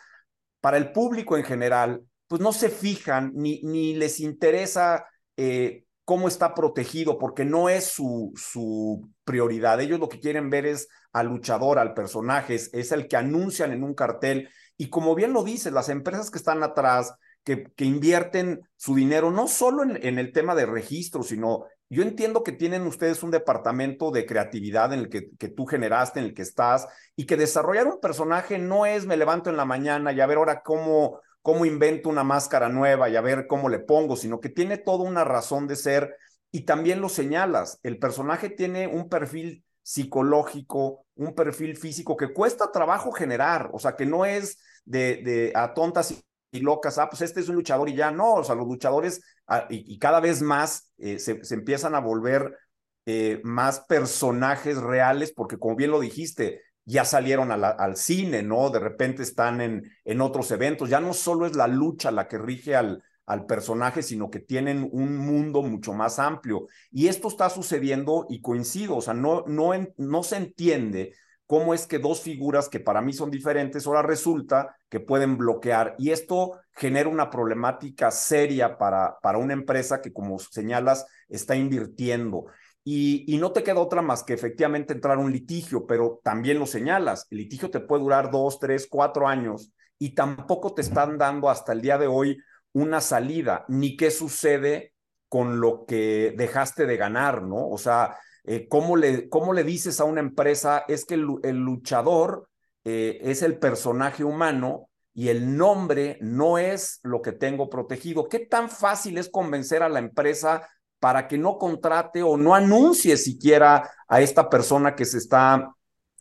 [0.61, 6.27] para el público en general, pues no se fijan ni, ni les interesa eh, cómo
[6.27, 9.79] está protegido, porque no es su, su prioridad.
[9.79, 13.83] Ellos lo que quieren ver es al luchador, al personaje, es, el que anuncian en
[13.83, 14.49] un cartel.
[14.75, 19.29] Y como bien lo dices, las empresas que están atrás, que, que invierten su dinero
[19.29, 23.29] no solo en, en, el tema de registro, sino yo entiendo que tienen ustedes un
[23.29, 27.37] departamento de creatividad en el que, que tú generaste, en el que estás, y que
[27.37, 31.19] desarrollar un personaje no es me levanto en la mañana y a ver ahora cómo,
[31.41, 35.03] cómo invento una máscara nueva y a ver cómo le pongo, sino que tiene toda
[35.03, 36.15] una razón de ser
[36.51, 42.71] y también lo señalas, el personaje tiene un perfil psicológico, un perfil físico que cuesta
[42.71, 46.13] trabajo generar, o sea, que no es de, de a tontas
[46.51, 49.21] y locas, ah, pues este es un luchador y ya no, o sea, los luchadores
[49.47, 52.57] ah, y, cada vez más eh, se, empiezan a volver
[53.05, 58.71] eh, más personajes reales, porque como bien lo dijiste, ya salieron al cine, ¿no?
[58.71, 62.39] De repente están en, en otros eventos, ya no solo es la lucha la que
[62.39, 66.65] rige al, al personaje, sino que tienen un mundo mucho más amplio.
[66.89, 71.13] Y esto está sucediendo y coincido, o sea, no, no, no se entiende
[71.45, 75.93] cómo es que dos figuras que para mí son diferentes, ahora resulta que pueden bloquear.
[75.99, 82.45] Y esto genera una problemática seria para, para una empresa que, como señalas, está invirtiendo.
[82.83, 87.27] Y, no te queda otra más que efectivamente entrar un litigio, pero también lo señalas,
[87.29, 91.73] el litigio te puede durar dos, tres, cuatro años y tampoco te están dando hasta
[91.73, 92.37] el día de hoy
[92.73, 94.93] una salida, ni qué sucede
[95.27, 97.67] con lo que dejaste de ganar, ¿no?
[97.69, 102.49] O sea, eh, ¿cómo, le, ¿cómo, le, dices a una empresa es que el, luchador
[102.83, 108.27] eh, es el personaje humano y el nombre no es lo que tengo protegido?
[108.27, 110.67] ¿Qué tan fácil es convencer a la empresa
[110.99, 115.73] para que no contrate o no anuncie siquiera a esta persona que se está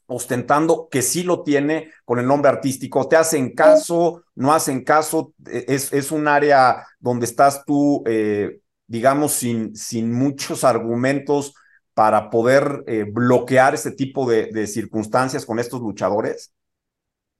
[0.06, 3.06] ostentando que sí lo tiene con el nombre artístico.
[3.08, 4.24] ¿Te hacen caso?
[4.34, 5.34] ¿No hacen caso?
[5.46, 11.54] E, es, es un área donde estás tú, eh, digamos, sin, sin muchos argumentos
[11.92, 16.54] para poder eh, bloquear este tipo de, circunstancias con estos luchadores?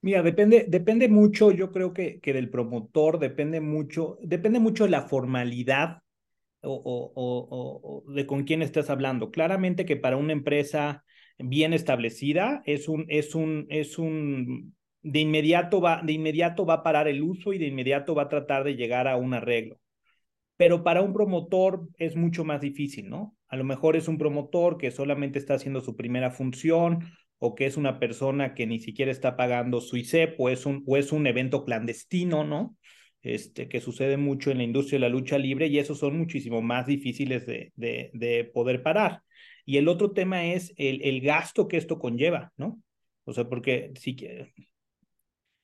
[0.03, 4.91] Mira, depende, depende mucho, yo creo que, que del promotor, depende mucho, depende mucho de
[4.91, 6.03] la formalidad
[6.63, 9.31] o, o, o, de con quién estás hablando.
[9.31, 11.05] Claramente que para una empresa
[11.39, 16.83] bien establecida es un, es un, es un, de inmediato va, de inmediato va a
[16.83, 19.79] parar el uso y de inmediato va a tratar de llegar a un arreglo.
[20.57, 23.37] Pero para un promotor es mucho más difícil, ¿no?
[23.49, 27.67] A lo mejor es un promotor que solamente está haciendo su primera función o que
[27.67, 31.13] es una persona que ni siquiera está pagando su ICEP o es un, o es
[31.13, 32.77] un evento clandestino, ¿no?
[33.23, 36.63] Este, que sucede mucho en la industria de la lucha libre y esos son muchísimo
[36.63, 39.23] más difíciles de, de, de poder parar.
[39.65, 42.81] Y el otro tema es el, el gasto que esto conlleva, ¿no?
[43.25, 44.17] O sea, porque si,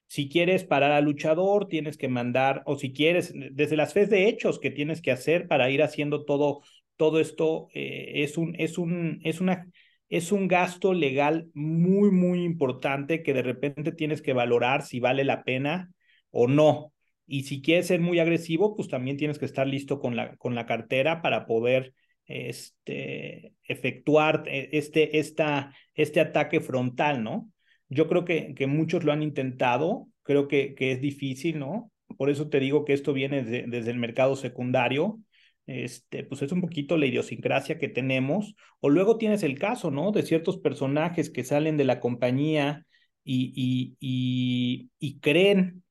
[0.07, 4.29] si quieres parar al luchador, tienes que mandar, o si quieres, desde las fes de
[4.29, 6.63] hechos que tienes que hacer para ir haciendo todo,
[6.97, 9.67] todo esto, eh, es, un, es, un, es, una,
[10.09, 15.25] es un gasto legal muy, muy importante que de repente tienes que valorar si vale
[15.25, 15.93] la pena
[16.31, 16.94] o no.
[17.27, 20.55] Y si quieres ser muy agresivo, pues también tienes que estar listo con la, con
[20.55, 21.95] la cartera para poder
[22.27, 27.51] este, efectuar eh, este, esta, este ataque frontal, ¿no?
[27.89, 31.91] Yo creo que, que muchos lo han intentado, creo que, que es difícil, ¿no?
[32.17, 35.21] Por eso te digo que esto viene desde el mercado secundario,
[35.67, 38.55] este, pues es un poquito la idiosincrasia que tenemos.
[38.81, 40.13] O luego tienes el caso, ¿no?
[40.13, 42.87] De ciertos personajes que salen de la compañía
[43.25, 45.84] y, y, y, y creen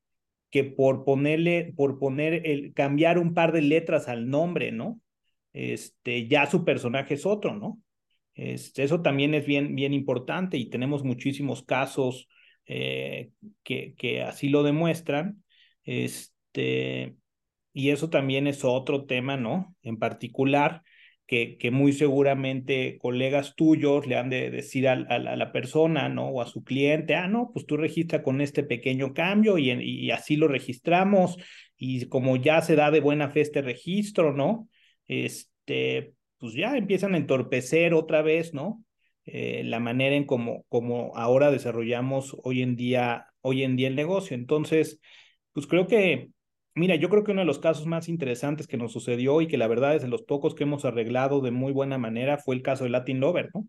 [0.54, 5.02] que por ponerle, por poner el, cambiar un par de letras al nombre, ¿no?
[5.54, 7.80] este, ya su personaje es otro, ¿no?
[8.36, 12.28] Este, eso también es bien, bien importante y tenemos muchísimos casos
[12.68, 13.32] eh,
[13.64, 15.44] que, que así lo demuestran.
[15.86, 17.16] Este,
[17.74, 19.76] y eso también es otro tema, ¿no?
[19.84, 20.84] En particular,
[21.60, 26.30] que, muy seguramente colegas tuyos le han de decir a, la persona, ¿no?
[26.30, 30.12] O a su cliente, ah, no, pues tú registra con este pequeño cambio y, y
[30.12, 31.38] así lo registramos.
[31.78, 34.70] Y como ya se da de buena fe este registro, ¿no?
[35.08, 38.84] este, pues ya empiezan a entorpecer otra vez, ¿no?
[39.26, 43.96] Eh, la manera en como, como ahora desarrollamos hoy en día, hoy en día el
[43.96, 44.36] negocio.
[44.36, 45.00] Entonces,
[45.54, 46.30] pues creo que,
[46.76, 49.58] mira, yo creo que uno de los casos más interesantes que nos sucedió y que
[49.58, 52.62] la verdad es de los pocos que hemos arreglado de muy buena manera fue el
[52.62, 53.68] caso de Latin Lover, ¿no?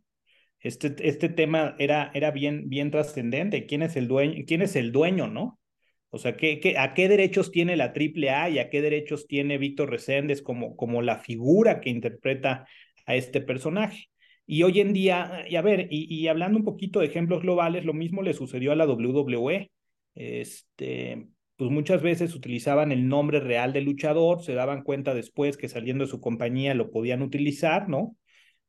[0.61, 3.67] Este, este tema era, era bien, bien trascendente.
[3.67, 4.45] ¿Quién es el dueño?
[4.47, 5.61] ¿Quién es el dueño, no?
[6.09, 9.59] O sea, ¿qué, qué, a qué derechos tiene la AAA y a qué derechos tiene
[9.59, 12.67] Víctor Reséndez como, como la figura que interpreta
[13.05, 14.09] a este personaje?
[14.47, 17.85] Y hoy en día, y a ver, y, y, hablando un poquito de ejemplos globales,
[17.85, 19.71] lo mismo le sucedió a la WWE.
[20.15, 21.27] Este,
[21.57, 26.05] pues muchas veces utilizaban el nombre real del luchador, se daban cuenta después que saliendo
[26.05, 28.17] de su compañía lo podían utilizar, ¿no?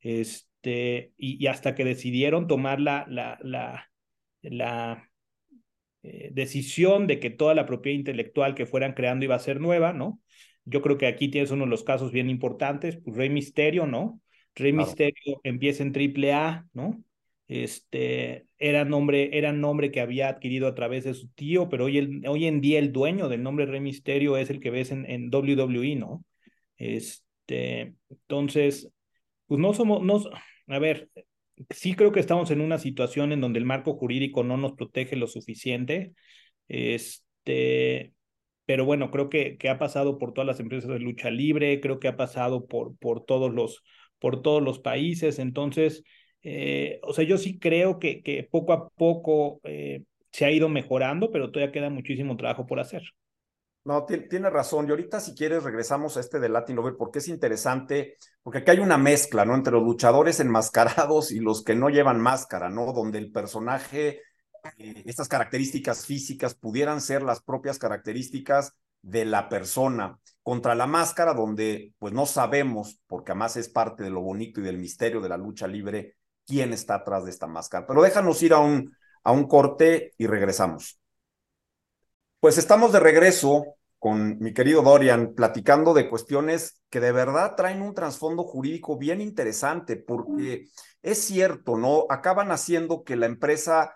[0.01, 3.89] Este, y, hasta que decidieron tomar la, la, la,
[4.41, 5.09] la
[6.03, 9.93] eh, decisión de que toda la propiedad intelectual que fueran creando iba a ser nueva,
[9.93, 10.21] ¿no?
[10.63, 14.21] Yo creo que aquí tienes uno de los casos bien importantes, pues Rey Misterio, ¿no?
[14.53, 17.03] Rey Misterio empieza en triple A, ¿no?
[17.47, 22.21] Este, era nombre, era nombre que había adquirido a través de su tío, pero hoy,
[22.27, 25.29] hoy en día el dueño del nombre Rey Misterio es el que ves en, en
[25.29, 26.25] WWE, ¿no?
[26.77, 28.91] Este, entonces,
[29.47, 30.21] pues no somos, no,
[30.67, 31.09] a ver,
[31.69, 35.15] sí creo que estamos en una situación en donde el marco jurídico no nos protege
[35.15, 36.13] lo suficiente,
[36.67, 38.13] este,
[38.65, 41.99] pero bueno, creo que, que ha pasado por todas las empresas de lucha libre, creo
[41.99, 43.83] que ha pasado por, por, todos, los,
[44.19, 46.03] por todos los países, entonces,
[46.47, 50.69] eh, o sea, yo sí creo que, que poco a poco eh, se ha ido
[50.69, 53.01] mejorando, pero todavía queda muchísimo trabajo por hacer.
[53.83, 54.87] No, tiene razón.
[54.87, 58.69] Y ahorita, si quieres, regresamos a este de Latin Lover porque es interesante, porque aquí
[58.69, 59.55] hay una mezcla, ¿no?
[59.55, 62.93] Entre los luchadores enmascarados y los que no llevan máscara, ¿no?
[62.93, 64.21] Donde el personaje,
[64.77, 71.33] eh, estas características físicas pudieran ser las propias características de la persona contra la máscara,
[71.33, 75.29] donde pues no sabemos, porque además es parte de lo bonito y del misterio de
[75.29, 77.85] la lucha libre, quién está atrás de esta máscara.
[77.87, 80.99] Pero déjanos ir a un, a un corte y regresamos.
[82.39, 87.81] Pues estamos de regreso con mi querido Dorian, platicando de cuestiones que de verdad traen
[87.81, 90.67] un trasfondo jurídico bien interesante, porque
[91.01, 92.05] es cierto, ¿no?
[92.09, 93.95] Acaban haciendo que la empresa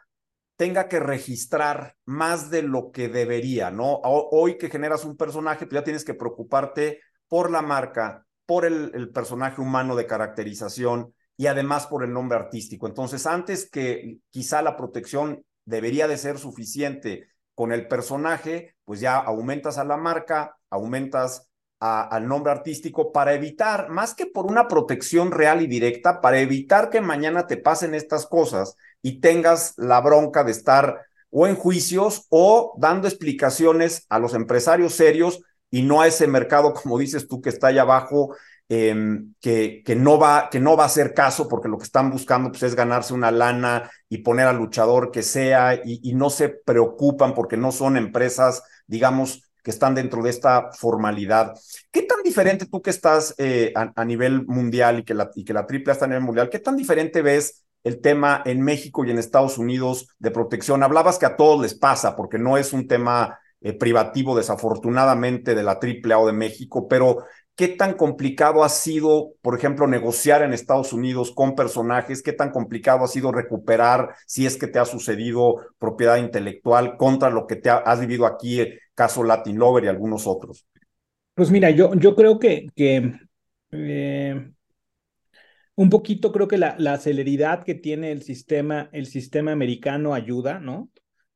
[0.55, 3.99] tenga que registrar más de lo que debería, ¿no?
[4.03, 8.91] Hoy que generas un personaje, pues ya tienes que preocuparte por la marca, por el,
[8.95, 12.85] el personaje humano de caracterización, y además por el nombre artístico.
[12.85, 19.15] Entonces, antes que quizá la protección debería de ser suficiente con el personaje, pues ya
[19.15, 21.47] aumentas a la marca, aumentas
[21.79, 26.89] al nombre artístico para evitar, más que por una protección real y directa, para evitar
[26.89, 32.25] que mañana te pasen estas cosas y tengas la bronca de estar o en juicios
[32.27, 37.39] o dando explicaciones a los empresarios serios y no a ese mercado, como dices tú,
[37.41, 38.35] que está allá abajo
[38.71, 42.51] Em, que, no va, que no va a hacer caso porque lo que están buscando
[42.51, 47.33] pues, es ganarse una lana y poner al luchador que sea y, no se preocupan
[47.33, 51.55] porque no son empresas, digamos, que están dentro de esta formalidad.
[51.91, 55.91] ¿Qué tan diferente tú que estás eh, a, nivel mundial y que, la, y triple
[55.91, 59.57] está a nivel mundial, qué tan diferente ves el tema en México y en Estados
[59.57, 60.83] Unidos de protección?
[60.83, 65.63] Hablabas que a todos les pasa porque no es un tema eh, privativo desafortunadamente de
[65.63, 67.25] la triple A o de México, pero
[67.59, 72.23] ¿Qué tan complicado ha sido, por ejemplo, negociar en Estados Unidos con personajes?
[72.23, 77.29] ¿Qué tan complicado ha sido recuperar, si es que te ha sucedido, propiedad intelectual contra
[77.29, 80.65] lo que te has vivido aquí, el caso Latin Lover y algunos otros?
[81.33, 83.11] Pues mira, yo, yo creo que, que
[83.73, 84.51] eh,
[85.75, 90.61] un poquito creo que la, la, celeridad que tiene el sistema, el sistema americano ayuda,
[90.61, 90.89] ¿no?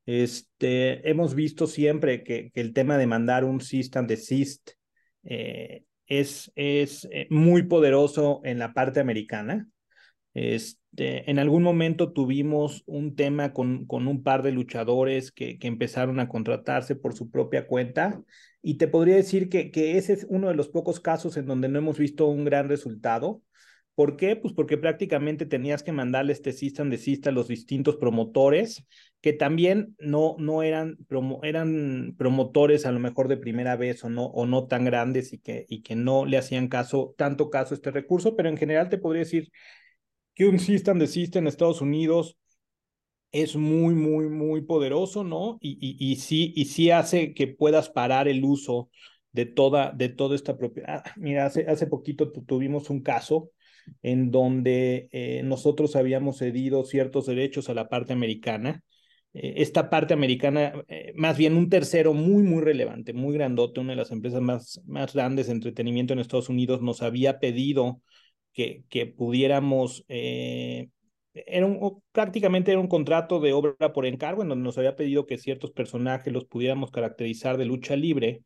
[0.05, 4.69] Este, hemos visto siempre que, el tema de mandar un system de desist
[5.25, 9.67] eh, es, es eh, muy poderoso en la parte americana.
[10.33, 15.67] Este, en algún momento tuvimos un tema con, con un par de luchadores que, que,
[15.67, 18.23] empezaron a contratarse por su propia cuenta
[18.61, 21.69] y te podría decir que, que ese es uno de los pocos casos en donde
[21.69, 23.43] no hemos visto un gran resultado.
[23.95, 24.35] ¿Por qué?
[24.35, 28.85] Pues porque prácticamente tenías que mandarle este system de a los distintos promotores,
[29.21, 30.97] que también no, no eran,
[31.43, 35.37] eran promotores a lo mejor de primera vez o no, o no tan grandes y
[35.39, 38.89] que, y que no le hacían caso, tanto caso a este recurso, pero en general
[38.89, 39.51] te podría decir
[40.35, 42.37] que un system de en Estados Unidos
[43.31, 45.57] es muy, muy, muy poderoso, ¿no?
[45.61, 48.89] Y, y, y, sí, y sí hace que puedas parar el uso
[49.31, 51.03] de toda, de toda esta propiedad.
[51.05, 53.49] Ah, mira, hace, hace poquito tuvimos un caso
[54.01, 58.83] en donde eh, nosotros habíamos cedido ciertos derechos a la parte americana.
[59.33, 63.93] Eh, esta parte americana, eh, más bien un tercero muy, muy relevante, muy grandote, una
[63.93, 68.01] de las empresas más, más grandes de entretenimiento en Estados Unidos, nos había pedido
[68.53, 70.05] que, que pudiéramos
[71.33, 75.25] era un, prácticamente era un contrato de obra por encargo en donde nos había pedido
[75.25, 78.43] que ciertos personajes los pudiéramos caracterizar de lucha libre,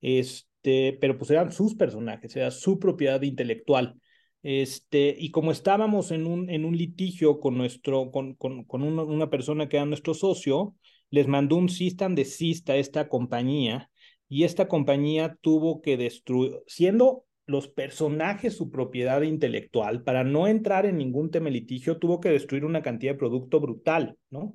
[0.00, 4.00] este, pero pues eran sus personajes, era su propiedad intelectual.
[4.48, 9.28] Este, y como estábamos en un, en un litigio con, nuestro, con, con, con una,
[9.28, 10.76] persona que era nuestro socio,
[11.10, 13.90] les mandó un sistema de CIST a esta compañía
[14.28, 20.86] y esta compañía tuvo que destruir, siendo los personajes su propiedad intelectual, para no entrar
[20.86, 24.54] en ningún tema litigio, tuvo que destruir una cantidad de producto brutal, ¿no?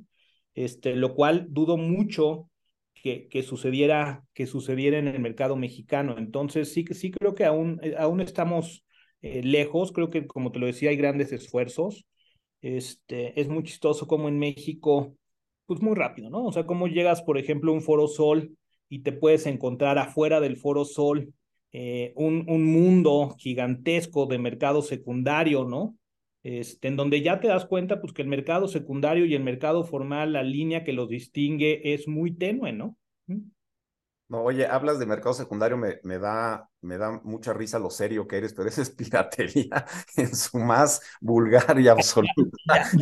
[0.54, 2.50] Este, lo cual dudo mucho
[2.94, 6.18] que, que, sucediera, que sucediera en el mercado mexicano.
[6.18, 8.86] Entonces, sí, sí creo que aún, eh, aún estamos
[9.22, 12.06] eh, lejos, creo que como te lo decía, hay grandes esfuerzos.
[12.62, 15.16] Este, es muy chistoso como en México,
[15.66, 16.46] pues muy rápido, ¿no?
[16.46, 18.58] O sea, cómo llegas, por ejemplo, a un foro sol
[18.90, 21.34] y te puedes encontrar afuera del foro sol
[21.72, 25.96] eh, un, un mundo gigantesco de mercado secundario, ¿no?
[26.44, 29.84] Este, en donde ya te das cuenta pues que el mercado secundario y el mercado
[29.84, 32.98] formal, la línea que los distingue es muy tenue, ¿no?
[34.32, 38.30] No, oye, hablas de mercado secundario, me, me, da, me da mucha risa lo serio
[38.30, 42.32] que eres, pero esa es piratería en su más vulgar y absoluta.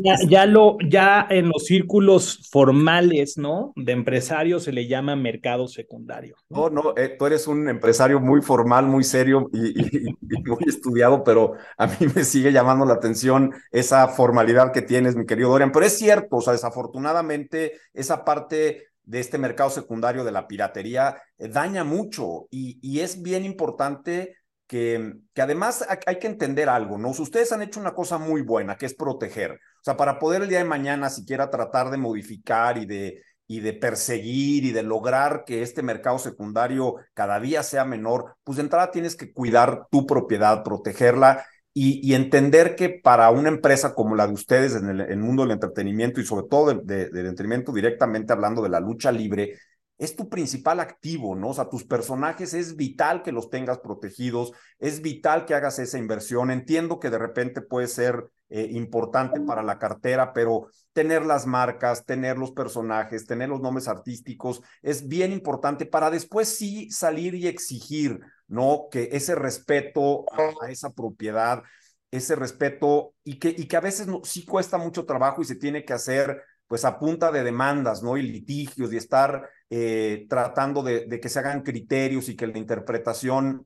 [0.03, 3.73] Ya, ya, lo, ya en los círculos formales, ¿no?
[3.75, 6.35] De empresarios se le llama mercado secundario.
[6.49, 10.15] No, no, eh, tú eres un empresario muy formal, muy serio y, y,
[10.47, 15.27] muy estudiado, pero a mí me sigue llamando la atención esa formalidad que tienes, mi
[15.27, 15.71] querido Dorian.
[15.71, 21.19] Pero es cierto, o sea, desafortunadamente esa parte de este mercado secundario de la piratería
[21.39, 24.37] eh, daña mucho y, y, es bien importante
[24.67, 27.09] que, que además hay que entender algo, ¿no?
[27.09, 29.53] ustedes han hecho una cosa muy buena, que es proteger.
[29.53, 33.61] O sea, para poder el día de mañana siquiera tratar de modificar y de, y
[33.61, 38.63] de perseguir y de lograr que este mercado secundario cada día sea menor, pues de
[38.63, 44.27] entrada tienes que cuidar tu propiedad, protegerla y, entender que para una empresa como la
[44.27, 48.69] de ustedes en el, mundo del entretenimiento y sobre todo del entretenimiento directamente hablando de
[48.69, 49.55] la lucha libre,
[49.99, 51.49] es tu principal activo, ¿no?
[51.49, 55.97] O sea, tus personajes es vital que los tengas protegidos, es vital que hagas esa
[55.97, 56.51] inversión.
[56.51, 62.05] Entiendo que de repente puede ser eh, importante para la cartera, pero tener las marcas,
[62.05, 67.47] tener los personajes, tener los nombres artísticos es bien importante para después sí salir y
[67.47, 68.87] exigir, ¿no?
[68.91, 71.63] Que ese respeto a, esa propiedad,
[72.11, 75.55] ese respeto y que, y que a veces no, sí cuesta mucho trabajo y se
[75.55, 78.17] tiene que hacer pues a punta de demandas, ¿no?
[78.17, 82.57] Y litigios y estar eh, tratando de, de, que se hagan criterios y que la
[82.57, 83.65] interpretación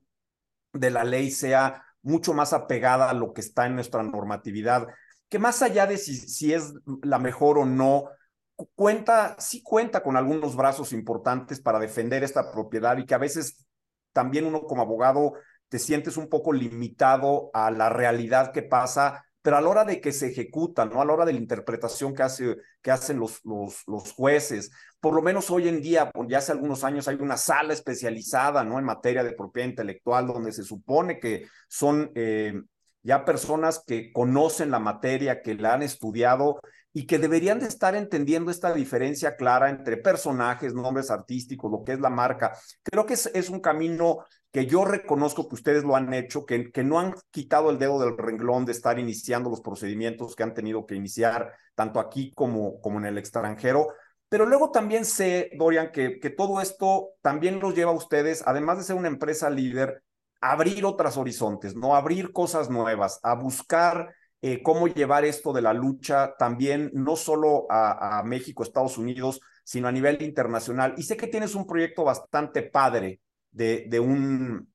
[0.72, 4.88] de la ley sea mucho más apegada a lo que está en nuestra normatividad,
[5.28, 8.10] que más allá de si, si es la mejor o no,
[8.74, 13.63] cuenta, sí cuenta con algunos brazos importantes para defender esta propiedad y que a veces
[14.14, 15.34] también uno como abogado
[15.68, 20.00] te sientes un poco limitado a la realidad que pasa pero a la hora de
[20.00, 21.02] que se ejecuta, ¿no?
[21.02, 25.20] A la hora de la interpretación que, hace, que hacen los, los, jueces, por lo
[25.20, 28.78] menos hoy en día, ya hace algunos años hay una sala especializada, ¿no?
[28.78, 32.54] En materia de propiedad intelectual, donde se supone que son eh,
[33.02, 36.62] ya personas que conocen la materia, que la han estudiado
[36.96, 41.92] y que deberían de estar entendiendo esta diferencia clara entre personajes, nombres artísticos, lo que
[41.92, 42.56] es la marca.
[42.84, 46.84] Creo que es, un camino que yo reconozco que ustedes lo han hecho, que, que
[46.84, 50.86] no han quitado el dedo del renglón de estar iniciando los procedimientos que han tenido
[50.86, 53.88] que iniciar, tanto aquí como, como en el extranjero.
[54.28, 58.78] Pero luego también sé, Dorian, que, que todo esto también los lleva a ustedes, además
[58.78, 60.04] de ser una empresa líder,
[60.40, 61.96] a abrir otros horizontes, ¿no?
[61.96, 64.14] abrir cosas nuevas, a buscar
[64.46, 69.88] eh, cómo llevar esto de la lucha también, no solo a, México, Estados Unidos, sino
[69.88, 70.92] a nivel internacional.
[70.98, 74.70] Y sé que tienes un proyecto bastante padre de, un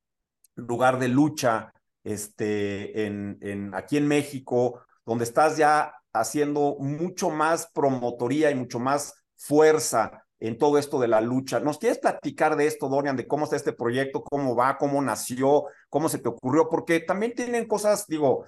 [0.55, 1.71] lugar de lucha
[2.03, 9.23] este, en, aquí en México, donde estás ya haciendo mucho más promotoría y mucho más
[9.35, 11.59] fuerza en todo esto de la lucha.
[11.59, 15.65] ¿Nos quieres platicar de esto, Dorian, de cómo está este proyecto, cómo va, cómo nació,
[15.89, 16.69] cómo se te ocurrió?
[16.69, 18.45] Porque también tienen cosas, digo,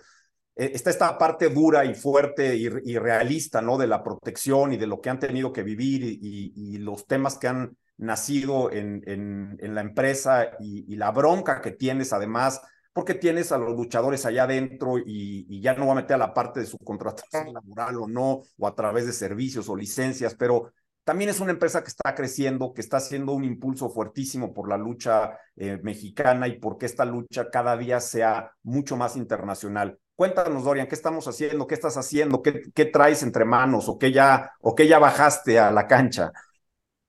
[0.65, 3.77] está esta parte dura y fuerte y, realista, ¿no?
[3.77, 7.47] De la protección y de lo que han tenido que vivir y los temas que
[7.47, 12.59] han nacido en, en, la empresa y, la bronca que tienes además,
[12.93, 16.33] porque tienes a los luchadores allá adentro y, ya no voy a meter a la
[16.33, 20.73] parte de su contratación laboral o no, o a través de servicios o licencias, pero
[21.03, 24.77] también es una empresa que está creciendo, que está haciendo un impulso fuertísimo por la
[24.77, 29.99] lucha eh, mexicana y porque esta lucha cada día sea mucho más internacional.
[30.21, 31.65] Cuéntanos, Dorian, ¿qué estamos haciendo?
[31.65, 32.43] ¿Qué estás haciendo?
[32.43, 33.89] ¿Qué, qué traes entre manos?
[33.89, 36.31] ¿O qué, ya, ¿O qué ya bajaste a la cancha?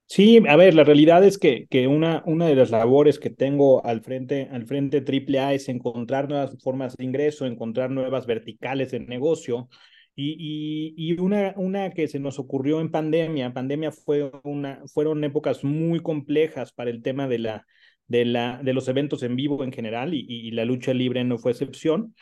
[0.06, 3.84] Sí, a ver, la realidad es que, que una, una de las labores que tengo
[3.84, 9.00] al frente, al frente AAA es encontrar nuevas formas de ingreso, encontrar nuevas verticales de
[9.00, 9.68] negocio.
[10.16, 15.22] Y, y, y, una, una que se nos ocurrió en pandemia, pandemia fue una, fueron
[15.22, 17.66] épocas muy complejas para el tema de la,
[18.09, 21.38] de, la, de los eventos en vivo en general y, y, la lucha libre no
[21.38, 22.14] fue excepción.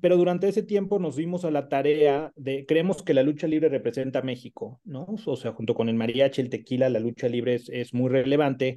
[0.00, 3.68] Pero durante ese tiempo nos dimos a la tarea de, creemos que la lucha libre
[3.68, 5.06] representa México, ¿no?
[5.26, 8.76] O sea, junto con el mariachi, el tequila, la lucha libre es, es muy relevante.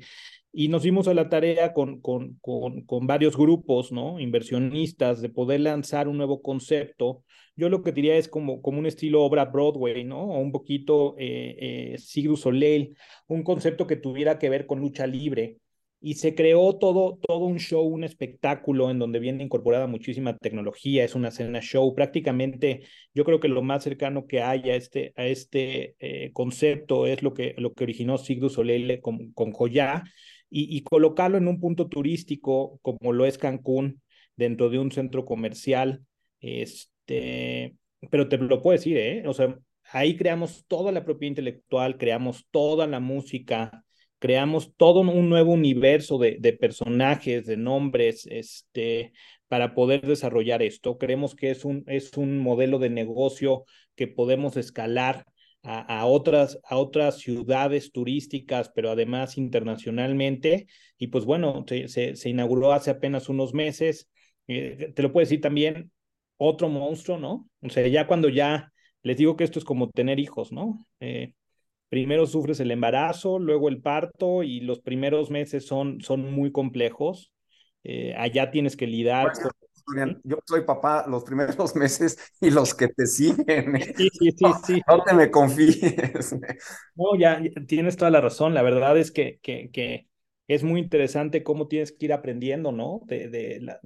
[0.53, 4.19] y nos dimos a la tarea con, con, con, con, varios grupos, ¿no?
[4.19, 7.23] Inversionistas, de poder lanzar un nuevo concepto.
[7.55, 10.21] Yo lo que diría es como, como un estilo obra Broadway, ¿no?
[10.21, 12.95] O un poquito eh, eh, Soleil,
[13.27, 15.57] un concepto que tuviera que ver con lucha libre.
[15.99, 21.03] Y se creó todo, todo un show, un espectáculo en donde viene incorporada muchísima tecnología,
[21.03, 21.93] es una escena show.
[21.95, 22.83] Prácticamente
[23.13, 27.23] yo creo que lo más cercano que hay a este, a este eh, concepto es
[27.23, 30.03] lo que, lo que originó Sigdu Soleil con, con Joya
[30.49, 34.01] y, colocarlo en un punto turístico como lo es Cancún,
[34.35, 36.05] dentro de un centro comercial.
[36.39, 37.75] Este,
[38.09, 39.23] pero te lo puedo decir, ¿eh?
[39.27, 39.57] O sea,
[39.91, 43.83] ahí creamos toda la propiedad intelectual, creamos toda la música,
[44.19, 49.13] creamos todo un nuevo universo de, de personajes, de nombres, este,
[49.47, 50.97] para poder desarrollar esto.
[50.97, 53.65] Creemos que es un, es un modelo de negocio
[53.95, 55.25] que podemos escalar
[55.63, 60.67] a, otras, a otras ciudades turísticas, pero además internacionalmente.
[60.97, 64.09] Y pues bueno, se, se, inauguró hace apenas unos meses.
[64.47, 65.91] Eh, te lo puedo decir también,
[66.37, 67.49] otro monstruo, ¿no?
[67.61, 68.71] O sea, ya cuando ya
[69.03, 70.85] les digo que esto es como tener hijos, ¿no?
[71.01, 71.33] Eh,
[71.89, 77.31] primero sufres el embarazo, luego el parto y los primeros meses son, son muy complejos.
[77.83, 79.51] Eh, allá tienes que lidar con
[80.23, 83.81] yo soy papá los primeros meses y los que te siguen.
[83.95, 84.81] Sí, sí, sí, sí.
[84.87, 86.35] No, te me confíes.
[86.95, 88.53] No, ya, tienes toda la razón.
[88.53, 90.07] La verdad es que, que, que,
[90.47, 93.01] es muy interesante cómo tienes que ir aprendiendo, ¿no?
[93.05, 93.79] De, de la,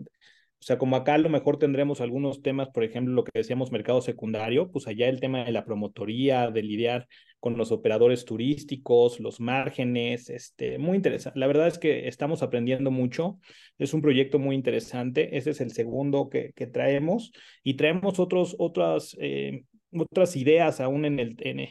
[0.61, 3.71] o sea, como acá a lo mejor tendremos algunos temas, por ejemplo, lo que decíamos
[3.71, 7.07] mercado secundario, pues allá el tema de la promotoría, de lidiar
[7.39, 11.39] con los operadores turísticos, los márgenes, este, muy interesante.
[11.39, 13.39] La verdad es que estamos aprendiendo mucho,
[13.79, 17.31] es un proyecto muy interesante, ese es el segundo que, que traemos
[17.63, 21.35] y traemos otros, otras, eh, otras ideas aún en el...
[21.39, 21.67] En,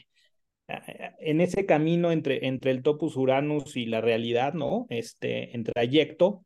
[1.18, 4.86] en ese camino entre, entre el topus Uranus y la realidad, ¿no?
[4.88, 6.44] Este, en trayecto.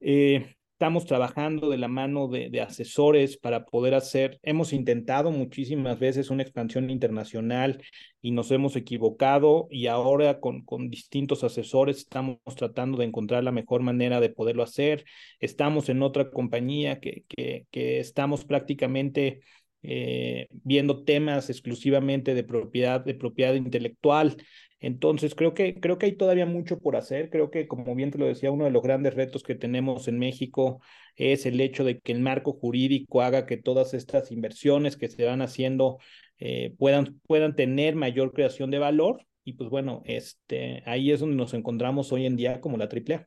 [0.00, 0.54] Eh,
[0.84, 6.42] Estamos trabajando de la mano de, asesores para poder hacer, hemos intentado muchísimas veces una
[6.42, 7.82] expansión internacional
[8.20, 13.50] y nos hemos equivocado y ahora con, con distintos asesores estamos tratando de encontrar la
[13.50, 15.06] mejor manera de poderlo hacer.
[15.40, 19.40] Estamos en otra compañía que, que, que estamos prácticamente
[19.86, 24.36] eh, viendo temas exclusivamente de propiedad, de propiedad intelectual.
[24.84, 27.30] Entonces, creo que, creo que hay todavía mucho por hacer.
[27.30, 30.18] Creo que, como bien te lo decía, uno de los grandes retos que tenemos en
[30.18, 30.82] México
[31.16, 35.24] es el hecho de que el marco jurídico haga que todas estas inversiones que se
[35.24, 35.96] van haciendo
[36.38, 39.24] eh, puedan, puedan tener mayor creación de valor.
[39.42, 43.26] Y pues bueno, este, ahí es donde nos encontramos hoy en día como la AAA.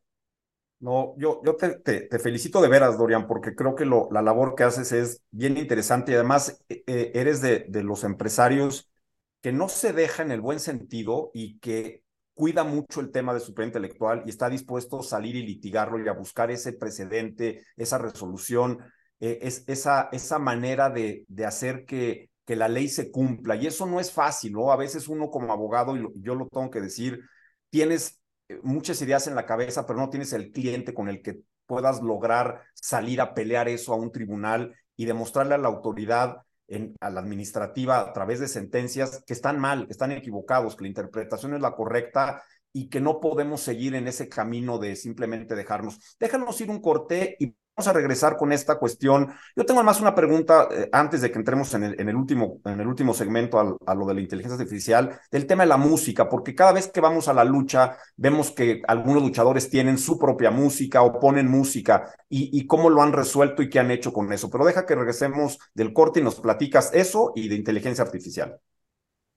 [0.79, 4.63] No, yo, yo te, felicito de veras, Dorian, porque creo que lo, la labor que
[4.63, 8.91] haces es bien interesante y además eh, eh, eres de, de los empresarios
[9.41, 13.39] que no se deja en el buen sentido y que cuida mucho el tema de
[13.39, 17.63] su propiedad intelectual y está dispuesto a salir y litigarlo y a buscar ese precedente,
[17.75, 18.79] esa resolución,
[19.19, 23.55] eh, es, esa, esa manera de, de hacer que, que la ley se cumpla.
[23.55, 24.71] Y eso no es fácil, ¿no?
[24.71, 27.21] A veces uno como abogado, y yo lo tengo que decir,
[27.69, 31.39] tienes eh, muchas ideas en la cabeza, pero no tienes el cliente con el que
[31.65, 36.37] puedas lograr salir a pelear eso a un tribunal y demostrarle a la autoridad
[36.67, 40.83] en, a la administrativa a través de sentencias que están mal, que están equivocados, que
[40.83, 42.43] la interpretación es la correcta
[42.73, 45.99] y que no podemos seguir en ese camino de simplemente dejarnos.
[46.19, 47.55] Déjanos ir un corte y
[47.85, 49.31] a regresar con esta cuestión.
[49.55, 52.87] Yo tengo además una pregunta eh, antes de que entremos en el, último, en el
[52.87, 56.55] último segmento al, a lo de la inteligencia artificial, del tema de la música, porque
[56.55, 61.03] cada vez que vamos a la lucha vemos que algunos luchadores tienen su propia música
[61.03, 64.49] o ponen música y, y cómo lo han resuelto y qué han hecho con eso.
[64.49, 68.59] Pero deja que regresemos del corte y nos platicas eso y de inteligencia artificial.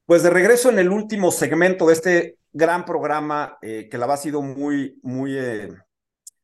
[0.06, 4.14] Pues de regreso en el último segmento de este gran programa eh, que la va
[4.14, 5.36] ha sido muy, muy...
[5.36, 5.68] Eh,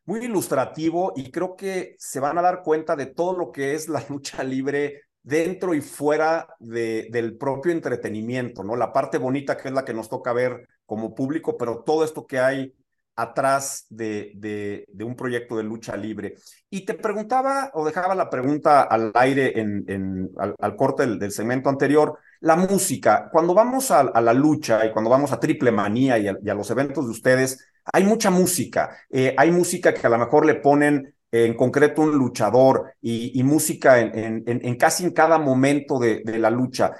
[0.07, 3.89] muy ilustrativo y creo que se van a dar cuenta de todo lo que es
[3.89, 8.77] la lucha libre dentro y fuera de, del propio entretenimiento, ¿no?
[8.77, 12.27] La parte bonita que es la que nos toca ver como público, pero todo esto
[12.27, 12.73] que hay
[13.17, 16.35] atrás de, de, un proyecto de lucha libre.
[16.71, 21.33] Y te preguntaba o dejaba la pregunta al aire en, en al, corte del, del,
[21.33, 26.19] segmento anterior, la música, cuando vamos a, la lucha y cuando vamos a Triple Manía
[26.19, 30.19] y a los eventos de ustedes, hay mucha música, eh, hay música que a lo
[30.19, 36.23] mejor le ponen en concreto un luchador y, música en, casi en cada momento de,
[36.39, 36.93] la lucha.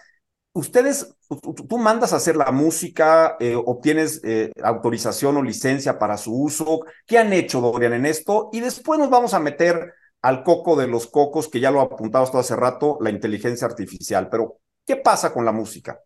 [0.53, 6.35] Ustedes, tú, mandas a hacer la música, eh, obtienes eh, autorización o licencia para su
[6.35, 6.85] uso.
[7.07, 8.51] ¿Qué han hecho, Dorian, en esto?
[8.53, 12.31] Y después nos vamos a meter al coco de los cocos, que ya lo apuntabas
[12.31, 14.29] todo hace rato, la inteligencia artificial.
[14.29, 16.01] Pero, ¿qué pasa con la música?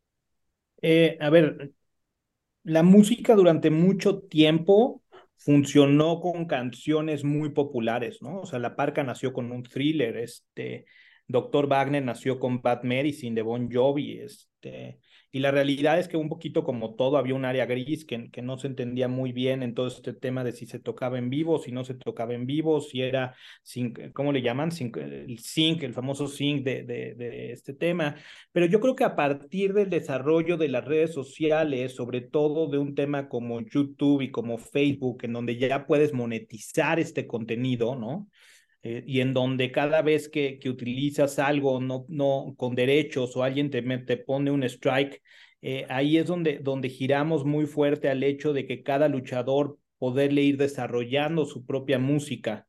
[0.83, 1.73] A ver,
[2.63, 5.03] la música durante mucho tiempo
[5.37, 8.41] funcionó con canciones muy populares, ¿no?
[8.41, 10.85] O sea, La Parca nació con un thriller, este,
[11.27, 14.99] Doctor Wagner nació con Bad Medicine de Bon Jovi, este,
[15.33, 18.43] y la realidad es que un poquito como todo había un área gris que, que
[18.43, 21.59] no se entendía muy bien en todo este tema de si se tocaba en vivo,
[21.59, 23.37] si no se tocaba en vivo, si era,
[24.13, 24.71] ¿cómo le llaman?
[24.97, 28.17] el sync, el famoso sync de, de, de este tema.
[28.53, 32.79] Pero yo creo que a partir del desarrollo de las redes sociales, sobre todo de
[32.79, 38.29] un tema como YouTube y como Facebook, en donde ya puedes monetizar este contenido, ¿no?
[38.83, 43.43] Eh, y en donde cada vez que, que, utilizas algo no, no con derechos o
[43.43, 45.23] alguien te, pone un strike,
[45.63, 50.43] eh, ahí es donde, donde giramos muy fuerte al hecho de que cada luchador poderle
[50.43, 52.67] ir desarrollando su propia música.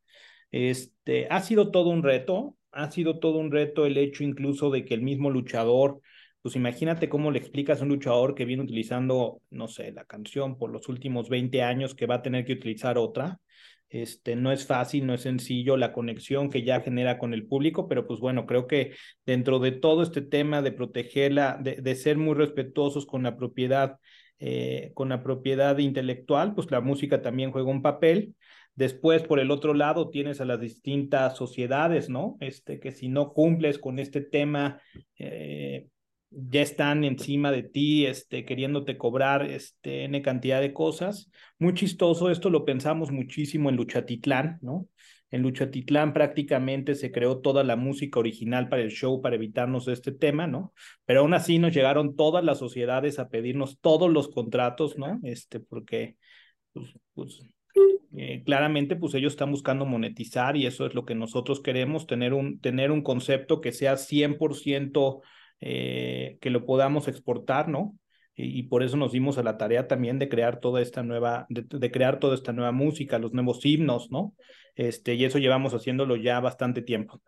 [0.52, 4.84] Este, ha sido todo un reto, ha sido todo un reto el hecho incluso de
[4.84, 6.02] que el mismo luchador,
[6.42, 10.58] pues imagínate cómo le explicas a un luchador que viene utilizando, no sé, la canción
[10.58, 13.40] por los últimos 20 años que va a tener que utilizar otra.
[13.92, 17.90] Este, no es fácil, no es sencillo la conexión que ya genera con el público,
[17.90, 18.94] pero pues bueno, creo que
[19.26, 23.98] dentro de todo este tema de protegerla, de, ser muy respetuosos con la propiedad,
[24.40, 28.34] eh, con la propiedad intelectual, pues la música también juega un papel.
[28.76, 32.38] Después, por el otro lado, tienes a las distintas sociedades, ¿no?
[32.40, 34.82] Este, que si no cumples con este tema,
[35.20, 35.88] eh,
[36.32, 41.30] ya están encima de ti, este, queriéndote cobrar este, N cantidad de cosas.
[41.60, 44.88] Muy chistoso, esto lo pensamos muchísimo en Luchatitlán, ¿no?
[45.30, 50.12] En Luchatitlán prácticamente se creó toda la música original para el show para evitarnos este
[50.12, 50.74] tema, ¿no?
[51.06, 55.20] Pero aún así nos llegaron todas las sociedades a pedirnos todos los contratos, ¿no?
[55.24, 56.18] Este, porque,
[56.74, 57.42] pues, pues
[58.14, 62.34] eh, claramente, pues ellos están buscando monetizar y eso es lo que nosotros queremos, tener
[62.34, 65.22] un, tener un concepto que sea 100%
[65.62, 67.96] eh, que lo podamos exportar, ¿no?
[68.34, 71.92] Y, por eso nos dimos a la tarea también de crear toda esta nueva, de,
[71.92, 74.34] crear toda esta nueva música, los nuevos himnos, ¿no?
[74.76, 77.22] Este, y eso llevamos haciéndolo ya bastante tiempo.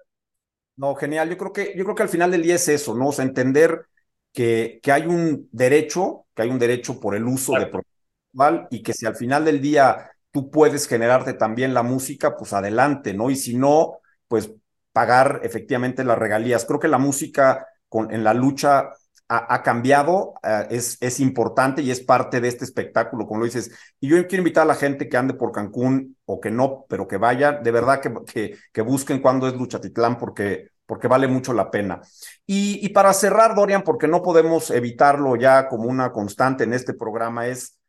[0.75, 1.29] No, genial.
[1.29, 3.09] Yo creo que, yo creo que al final del día es eso, ¿no?
[3.09, 3.85] O sea, entender
[4.31, 8.81] que, que hay un derecho, que hay un derecho por el uso de de y
[8.81, 13.29] que si al final del día tú puedes generarte también la música, pues adelante, ¿no?
[13.29, 14.51] Y si no, pues
[14.91, 16.65] pagar efectivamente las regalías.
[16.65, 17.67] Creo que la música
[18.09, 18.93] en la lucha
[19.27, 23.71] ha, cambiado, eh, es, es importante y es parte de este espectáculo, como lo dices.
[23.99, 27.07] Y yo quiero invitar a la gente que ande por Cancún o que no, pero
[27.07, 31.53] que vaya, de verdad que, que, que busquen cuándo es Luchatitlán, porque, porque vale mucho
[31.53, 32.01] la pena.
[32.45, 36.93] Y, y para cerrar, Dorian, porque no podemos evitarlo ya como una constante en este
[36.93, 37.79] programa, es,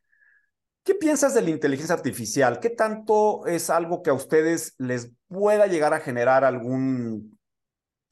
[0.83, 2.59] ¿qué piensas de la inteligencia artificial?
[2.59, 7.34] ¿Qué tanto es algo que a ustedes les pueda llegar a generar algún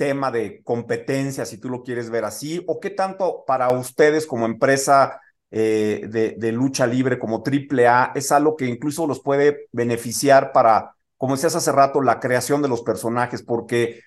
[0.03, 4.45] tema de competencia, si tú lo quieres ver así, o qué tanto para ustedes como
[4.45, 10.93] empresa eh, de, lucha libre, como AAA, es algo que incluso los puede beneficiar para,
[11.15, 14.01] como decías hace rato, la creación de los personajes, porque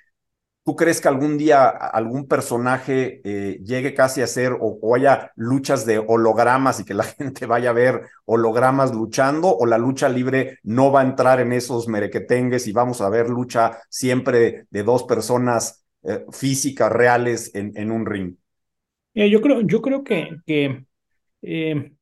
[0.64, 5.32] tú crees que algún día algún personaje eh, llegue casi a ser o, o, haya
[5.36, 10.10] luchas de hologramas y que la gente vaya a ver hologramas luchando o la lucha
[10.10, 14.82] libre no va a entrar en esos merequetengues y vamos a ver lucha siempre de
[14.82, 18.36] dos personas eh, físicas reales en, en un ring.
[19.14, 20.36] yo creo, yo creo que,
[21.42, 21.92] eh,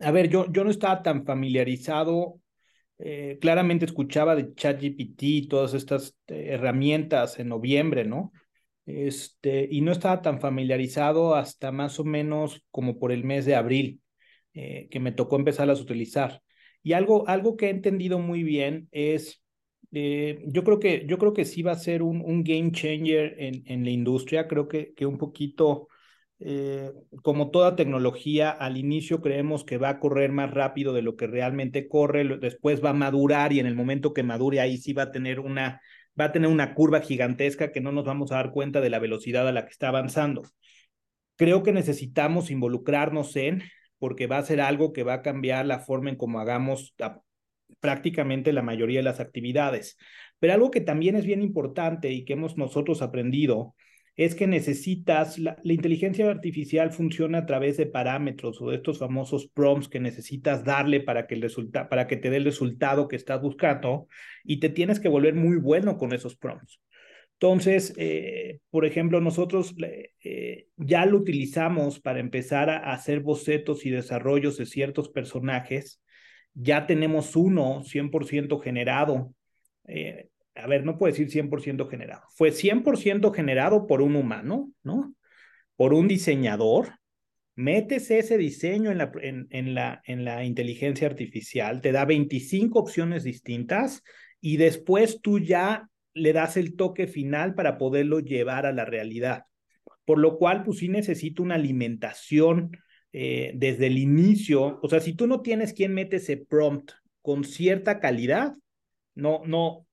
[0.00, 2.40] a ver, yo, yo no estaba tan familiarizado,
[2.98, 8.32] eh, claramente escuchaba de ChatGPT y todas estas herramientas en noviembre, ¿no?
[8.86, 13.54] Este, y no estaba tan familiarizado hasta más o menos como por el mes de
[13.54, 14.00] abril,
[14.52, 16.42] que me tocó empezarlas a utilizar.
[16.82, 19.40] Y algo, algo que he entendido muy bien es
[19.92, 23.34] eh, yo, creo que, yo creo que sí va a ser un, un game changer
[23.38, 24.46] en, en, la industria.
[24.46, 25.88] Creo que, que un poquito,
[26.38, 31.16] eh, como toda tecnología, al inicio creemos que va a correr más rápido de lo
[31.16, 34.92] que realmente corre, después va a madurar y en el momento que madure ahí sí
[34.92, 35.80] va a tener una,
[36.18, 38.98] va a tener una curva gigantesca que no nos vamos a dar cuenta de la
[39.00, 40.42] velocidad a la que está avanzando.
[41.36, 43.62] Creo que necesitamos involucrarnos en,
[43.98, 46.94] porque va a ser algo que va a cambiar la forma en cómo hagamos
[47.80, 49.96] prácticamente la mayoría de las actividades.
[50.38, 53.74] Pero algo que también es bien importante y que hemos nosotros aprendido
[54.16, 59.46] es que necesitas, la, inteligencia artificial funciona a través de parámetros o de estos famosos
[59.46, 63.16] prompts que necesitas darle para que, el resulta, para que te dé el resultado que
[63.16, 64.08] estás buscando
[64.44, 66.80] y te tienes que volver muy bueno con esos prompts.
[67.40, 69.74] Entonces, eh, por ejemplo, nosotros
[70.22, 76.02] eh, ya lo utilizamos para empezar a hacer bocetos y desarrollos de ciertos personajes
[76.54, 79.34] ya tenemos uno 100% generado.
[79.86, 82.22] Eh, a ver, no puedo decir 100% generado.
[82.34, 85.14] Fue 100% generado por un humano, ¿no?
[85.76, 86.94] Por un diseñador,
[87.54, 93.24] metes ese diseño en la, en, la, en la inteligencia artificial, te da 25 opciones
[93.24, 94.02] distintas
[94.40, 99.44] y después tú ya le das el toque final para poderlo llevar a la realidad.
[100.04, 102.72] Por lo cual, pues sí necesito una alimentación
[103.12, 104.78] eh, desde el inicio.
[104.82, 106.92] O sea, si tú no tienes quien mete ese prompt
[107.22, 108.54] con cierta calidad,
[109.14, 109.86] no, no,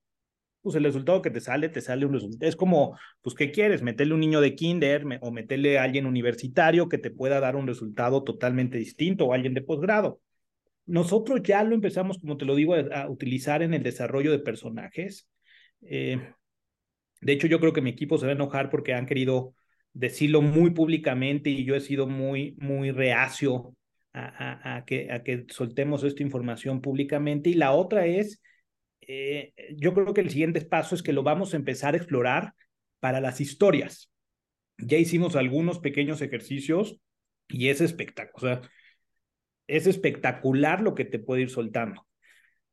[0.62, 2.48] pues el resultado que te sale, te sale un resultado.
[2.48, 3.82] Es como, pues, ¿qué quieres?
[3.82, 7.66] Meterle un niño de kinder o meterle a alguien universitario que te pueda dar un
[7.66, 10.20] resultado totalmente distinto o alguien de posgrado.
[10.86, 15.28] Nosotros ya lo empezamos, como te lo digo, a, utilizar en el desarrollo de personajes.
[15.82, 16.32] Eh,
[17.20, 19.54] de hecho, yo creo que mi equipo se va a enojar porque han querido
[19.98, 23.74] decirlo muy públicamente y yo he sido muy, muy reacio
[24.12, 27.50] a, que, a que soltemos esta información públicamente.
[27.50, 28.40] Y la otra es,
[29.00, 32.54] eh, yo creo que el siguiente paso es que lo vamos a empezar a explorar
[33.00, 34.10] para las historias.
[34.78, 37.00] Ya hicimos algunos pequeños ejercicios
[37.48, 38.62] y es espectacular.
[39.66, 42.06] es espectacular lo que te puede ir soltando.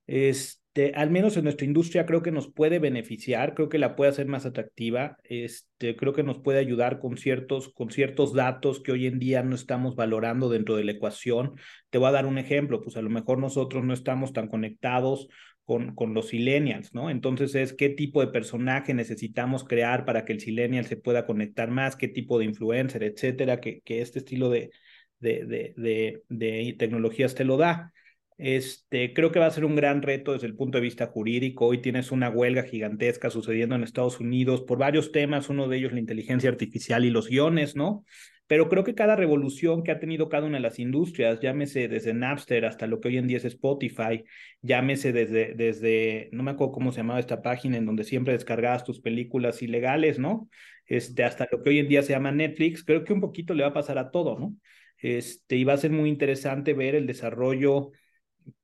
[0.06, 3.96] Es, este, al menos en nuestra industria creo que nos puede beneficiar, creo que la
[3.96, 8.82] puede hacer más atractiva, este, creo que nos puede ayudar con ciertos, con ciertos datos
[8.82, 11.54] que hoy en día no estamos valorando dentro de la ecuación.
[11.90, 15.30] Te voy a dar un ejemplo, pues a lo mejor nosotros no estamos tan conectados
[15.64, 17.10] con, con los silenials, ¿no?
[17.10, 21.72] Entonces es qué tipo de personaje necesitamos crear para que el silenial se pueda conectar
[21.72, 24.72] más, qué tipo de influencer, etcétera, que, que este estilo de,
[25.20, 27.94] de, de, de, de tecnologías te lo da.
[28.38, 31.68] Este, creo que va a ser un gran reto desde el punto de vista jurídico.
[31.68, 35.94] Hoy tienes una huelga gigantesca sucediendo en Estados Unidos por varios temas, uno de ellos
[35.94, 38.04] la inteligencia artificial y los guiones, ¿no?
[38.48, 42.14] Pero creo que cada revolución que ha tenido cada una de las industrias, llámese desde
[42.14, 44.24] Napster hasta lo que hoy en día es Spotify,
[44.62, 48.84] llámese desde, desde, no me acuerdo cómo se llamaba esta página en donde siempre descargabas
[48.84, 50.50] tus películas ilegales, ¿no?
[50.86, 53.64] Este, hasta lo que hoy en día se llama Netflix, creo que un poquito le
[53.64, 54.56] va a pasar a todo, ¿no?
[54.98, 57.92] Este, y va a ser muy interesante ver el desarrollo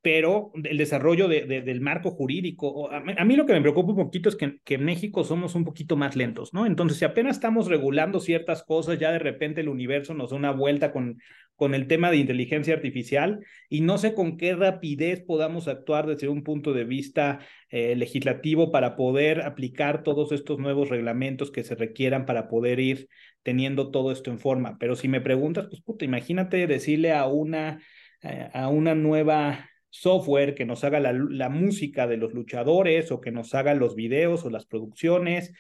[0.02, 4.30] pero el desarrollo de, del marco jurídico, a mí, lo que me preocupa un poquito
[4.30, 6.66] es que, que, en México somos un poquito más lentos, ¿no?
[6.66, 10.52] Entonces, si apenas estamos regulando ciertas cosas, ya de repente el universo nos da una
[10.52, 11.18] vuelta con,
[11.62, 16.28] con el tema de inteligencia artificial y no sé con qué rapidez podamos actuar desde
[16.28, 17.38] un punto de vista
[17.70, 23.10] eh, legislativo para poder aplicar todos estos nuevos reglamentos que se requieran para poder ir
[23.44, 24.78] teniendo todo esto en forma.
[24.80, 27.80] Pero si me preguntas, pues puta, imagínate decirle a una,
[28.24, 33.22] eh, a una nueva software que nos haga la, la, música de los luchadores o
[33.22, 35.54] que nos haga los videos o las producciones,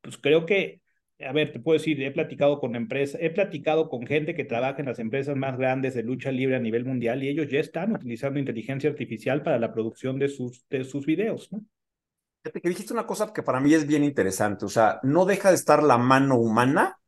[0.00, 0.80] pues creo que,
[1.20, 4.78] a ver, te puedo decir, he platicado con empresas, he platicado con gente que trabaja
[4.78, 7.92] en las empresas más grandes de lucha libre a nivel mundial y ellos ya están
[7.92, 11.64] utilizando inteligencia artificial para la producción de sus, de sus videos, ¿no?
[12.44, 15.54] Que dijiste una cosa que para mí es bien interesante, o sea, no deja de
[15.54, 16.98] estar la mano humana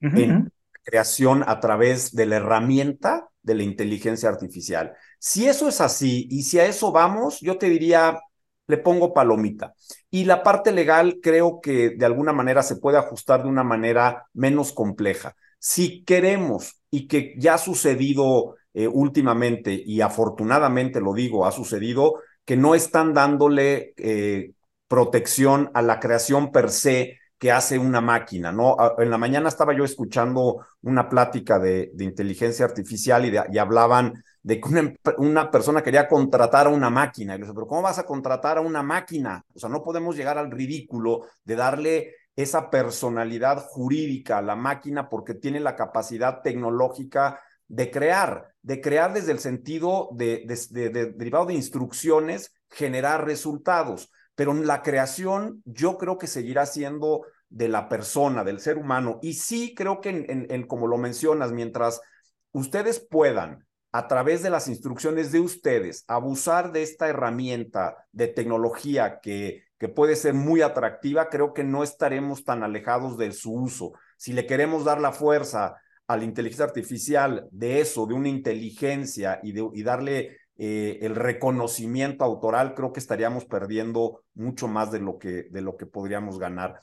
[0.00, 0.50] en
[0.82, 4.94] creación a través de la herramienta de la inteligencia artificial.
[5.18, 8.20] Si eso es así y si a eso vamos, yo te diría,
[8.66, 9.74] le pongo palomita.
[10.10, 14.26] Y la parte legal creo que de alguna manera se puede ajustar de una manera
[14.32, 15.34] menos compleja.
[15.58, 22.20] Si queremos y que ya ha sucedido eh, últimamente, y afortunadamente lo digo, ha sucedido,
[22.44, 24.52] que no están dándole eh,
[24.88, 28.76] protección a la creación per se que hace una máquina, ¿no?
[28.98, 34.94] En la mañana estaba yo escuchando una plática de, inteligencia artificial y, hablaban de que
[35.18, 37.34] una, persona quería contratar a una máquina.
[37.34, 39.44] Y le dije, pero ¿cómo vas a contratar a una máquina?
[39.56, 45.08] O sea, no podemos llegar al ridículo de darle esa personalidad jurídica a la máquina
[45.08, 50.44] porque tiene la capacidad tecnológica de crear, de crear desde el sentido de
[51.16, 57.88] derivado de instrucciones, generar resultados pero la creación yo creo que seguirá siendo de la
[57.88, 59.18] persona, del ser humano.
[59.22, 62.00] Y sí creo que, en, como lo mencionas, mientras
[62.52, 69.20] ustedes puedan, a través de las instrucciones de ustedes, abusar de esta herramienta de tecnología
[69.20, 73.92] que, que puede ser muy atractiva, creo que no estaremos tan alejados de su uso.
[74.16, 75.76] Si le queremos dar la fuerza
[76.06, 81.16] a la inteligencia artificial de eso, de una inteligencia y, de, y darle eh, el
[81.16, 86.38] reconocimiento autoral, creo que estaríamos perdiendo mucho más de lo que, de lo que podríamos
[86.38, 86.80] ganar.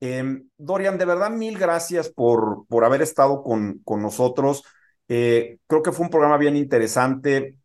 [0.00, 4.62] Em, Dorian, de verdad, mil gracias por, por haber estado con, con nosotros.
[5.08, 7.56] Eh, creo que fue un programa bien interesante.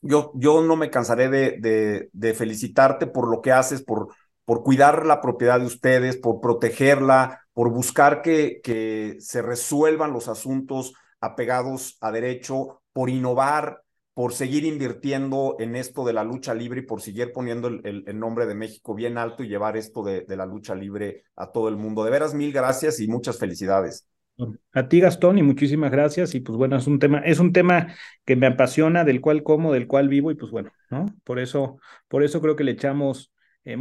[0.00, 4.08] Yo, yo no me cansaré de, de, felicitarte por lo que haces, por,
[4.44, 10.28] por cuidar la propiedad de ustedes, por protegerla, por buscar que, que se resuelvan los
[10.28, 13.82] asuntos apegados a derecho, por innovar,
[14.18, 18.46] por seguir invirtiendo en esto de la lucha libre y por seguir poniendo el, nombre
[18.46, 22.02] de México bien alto y llevar esto de, la lucha libre a todo el mundo.
[22.02, 24.08] De veras, mil gracias y muchas felicidades.
[24.72, 26.34] A ti, Gastón, y muchísimas gracias.
[26.34, 27.94] Y pues bueno, es un tema, es un tema
[28.24, 31.06] que me apasiona, del cual como, del cual vivo, y pues bueno, ¿no?
[31.22, 33.32] Por eso, por eso creo que le echamos
[33.64, 33.76] eh,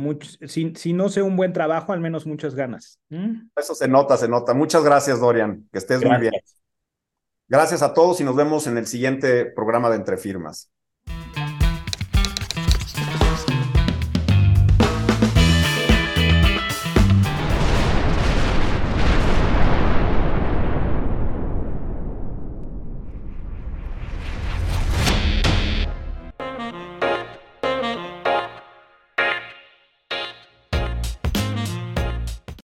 [0.45, 2.99] si, si, no sé un buen trabajo, al menos muchas ganas.
[3.09, 3.47] ¿Mm?
[3.55, 4.53] Eso se nota, se nota.
[4.53, 5.67] Muchas gracias, Dorian.
[5.71, 6.33] Que estés muy bien.
[7.49, 10.69] Gracias a todos y nos vemos en el siguiente programa de Entre Firmas.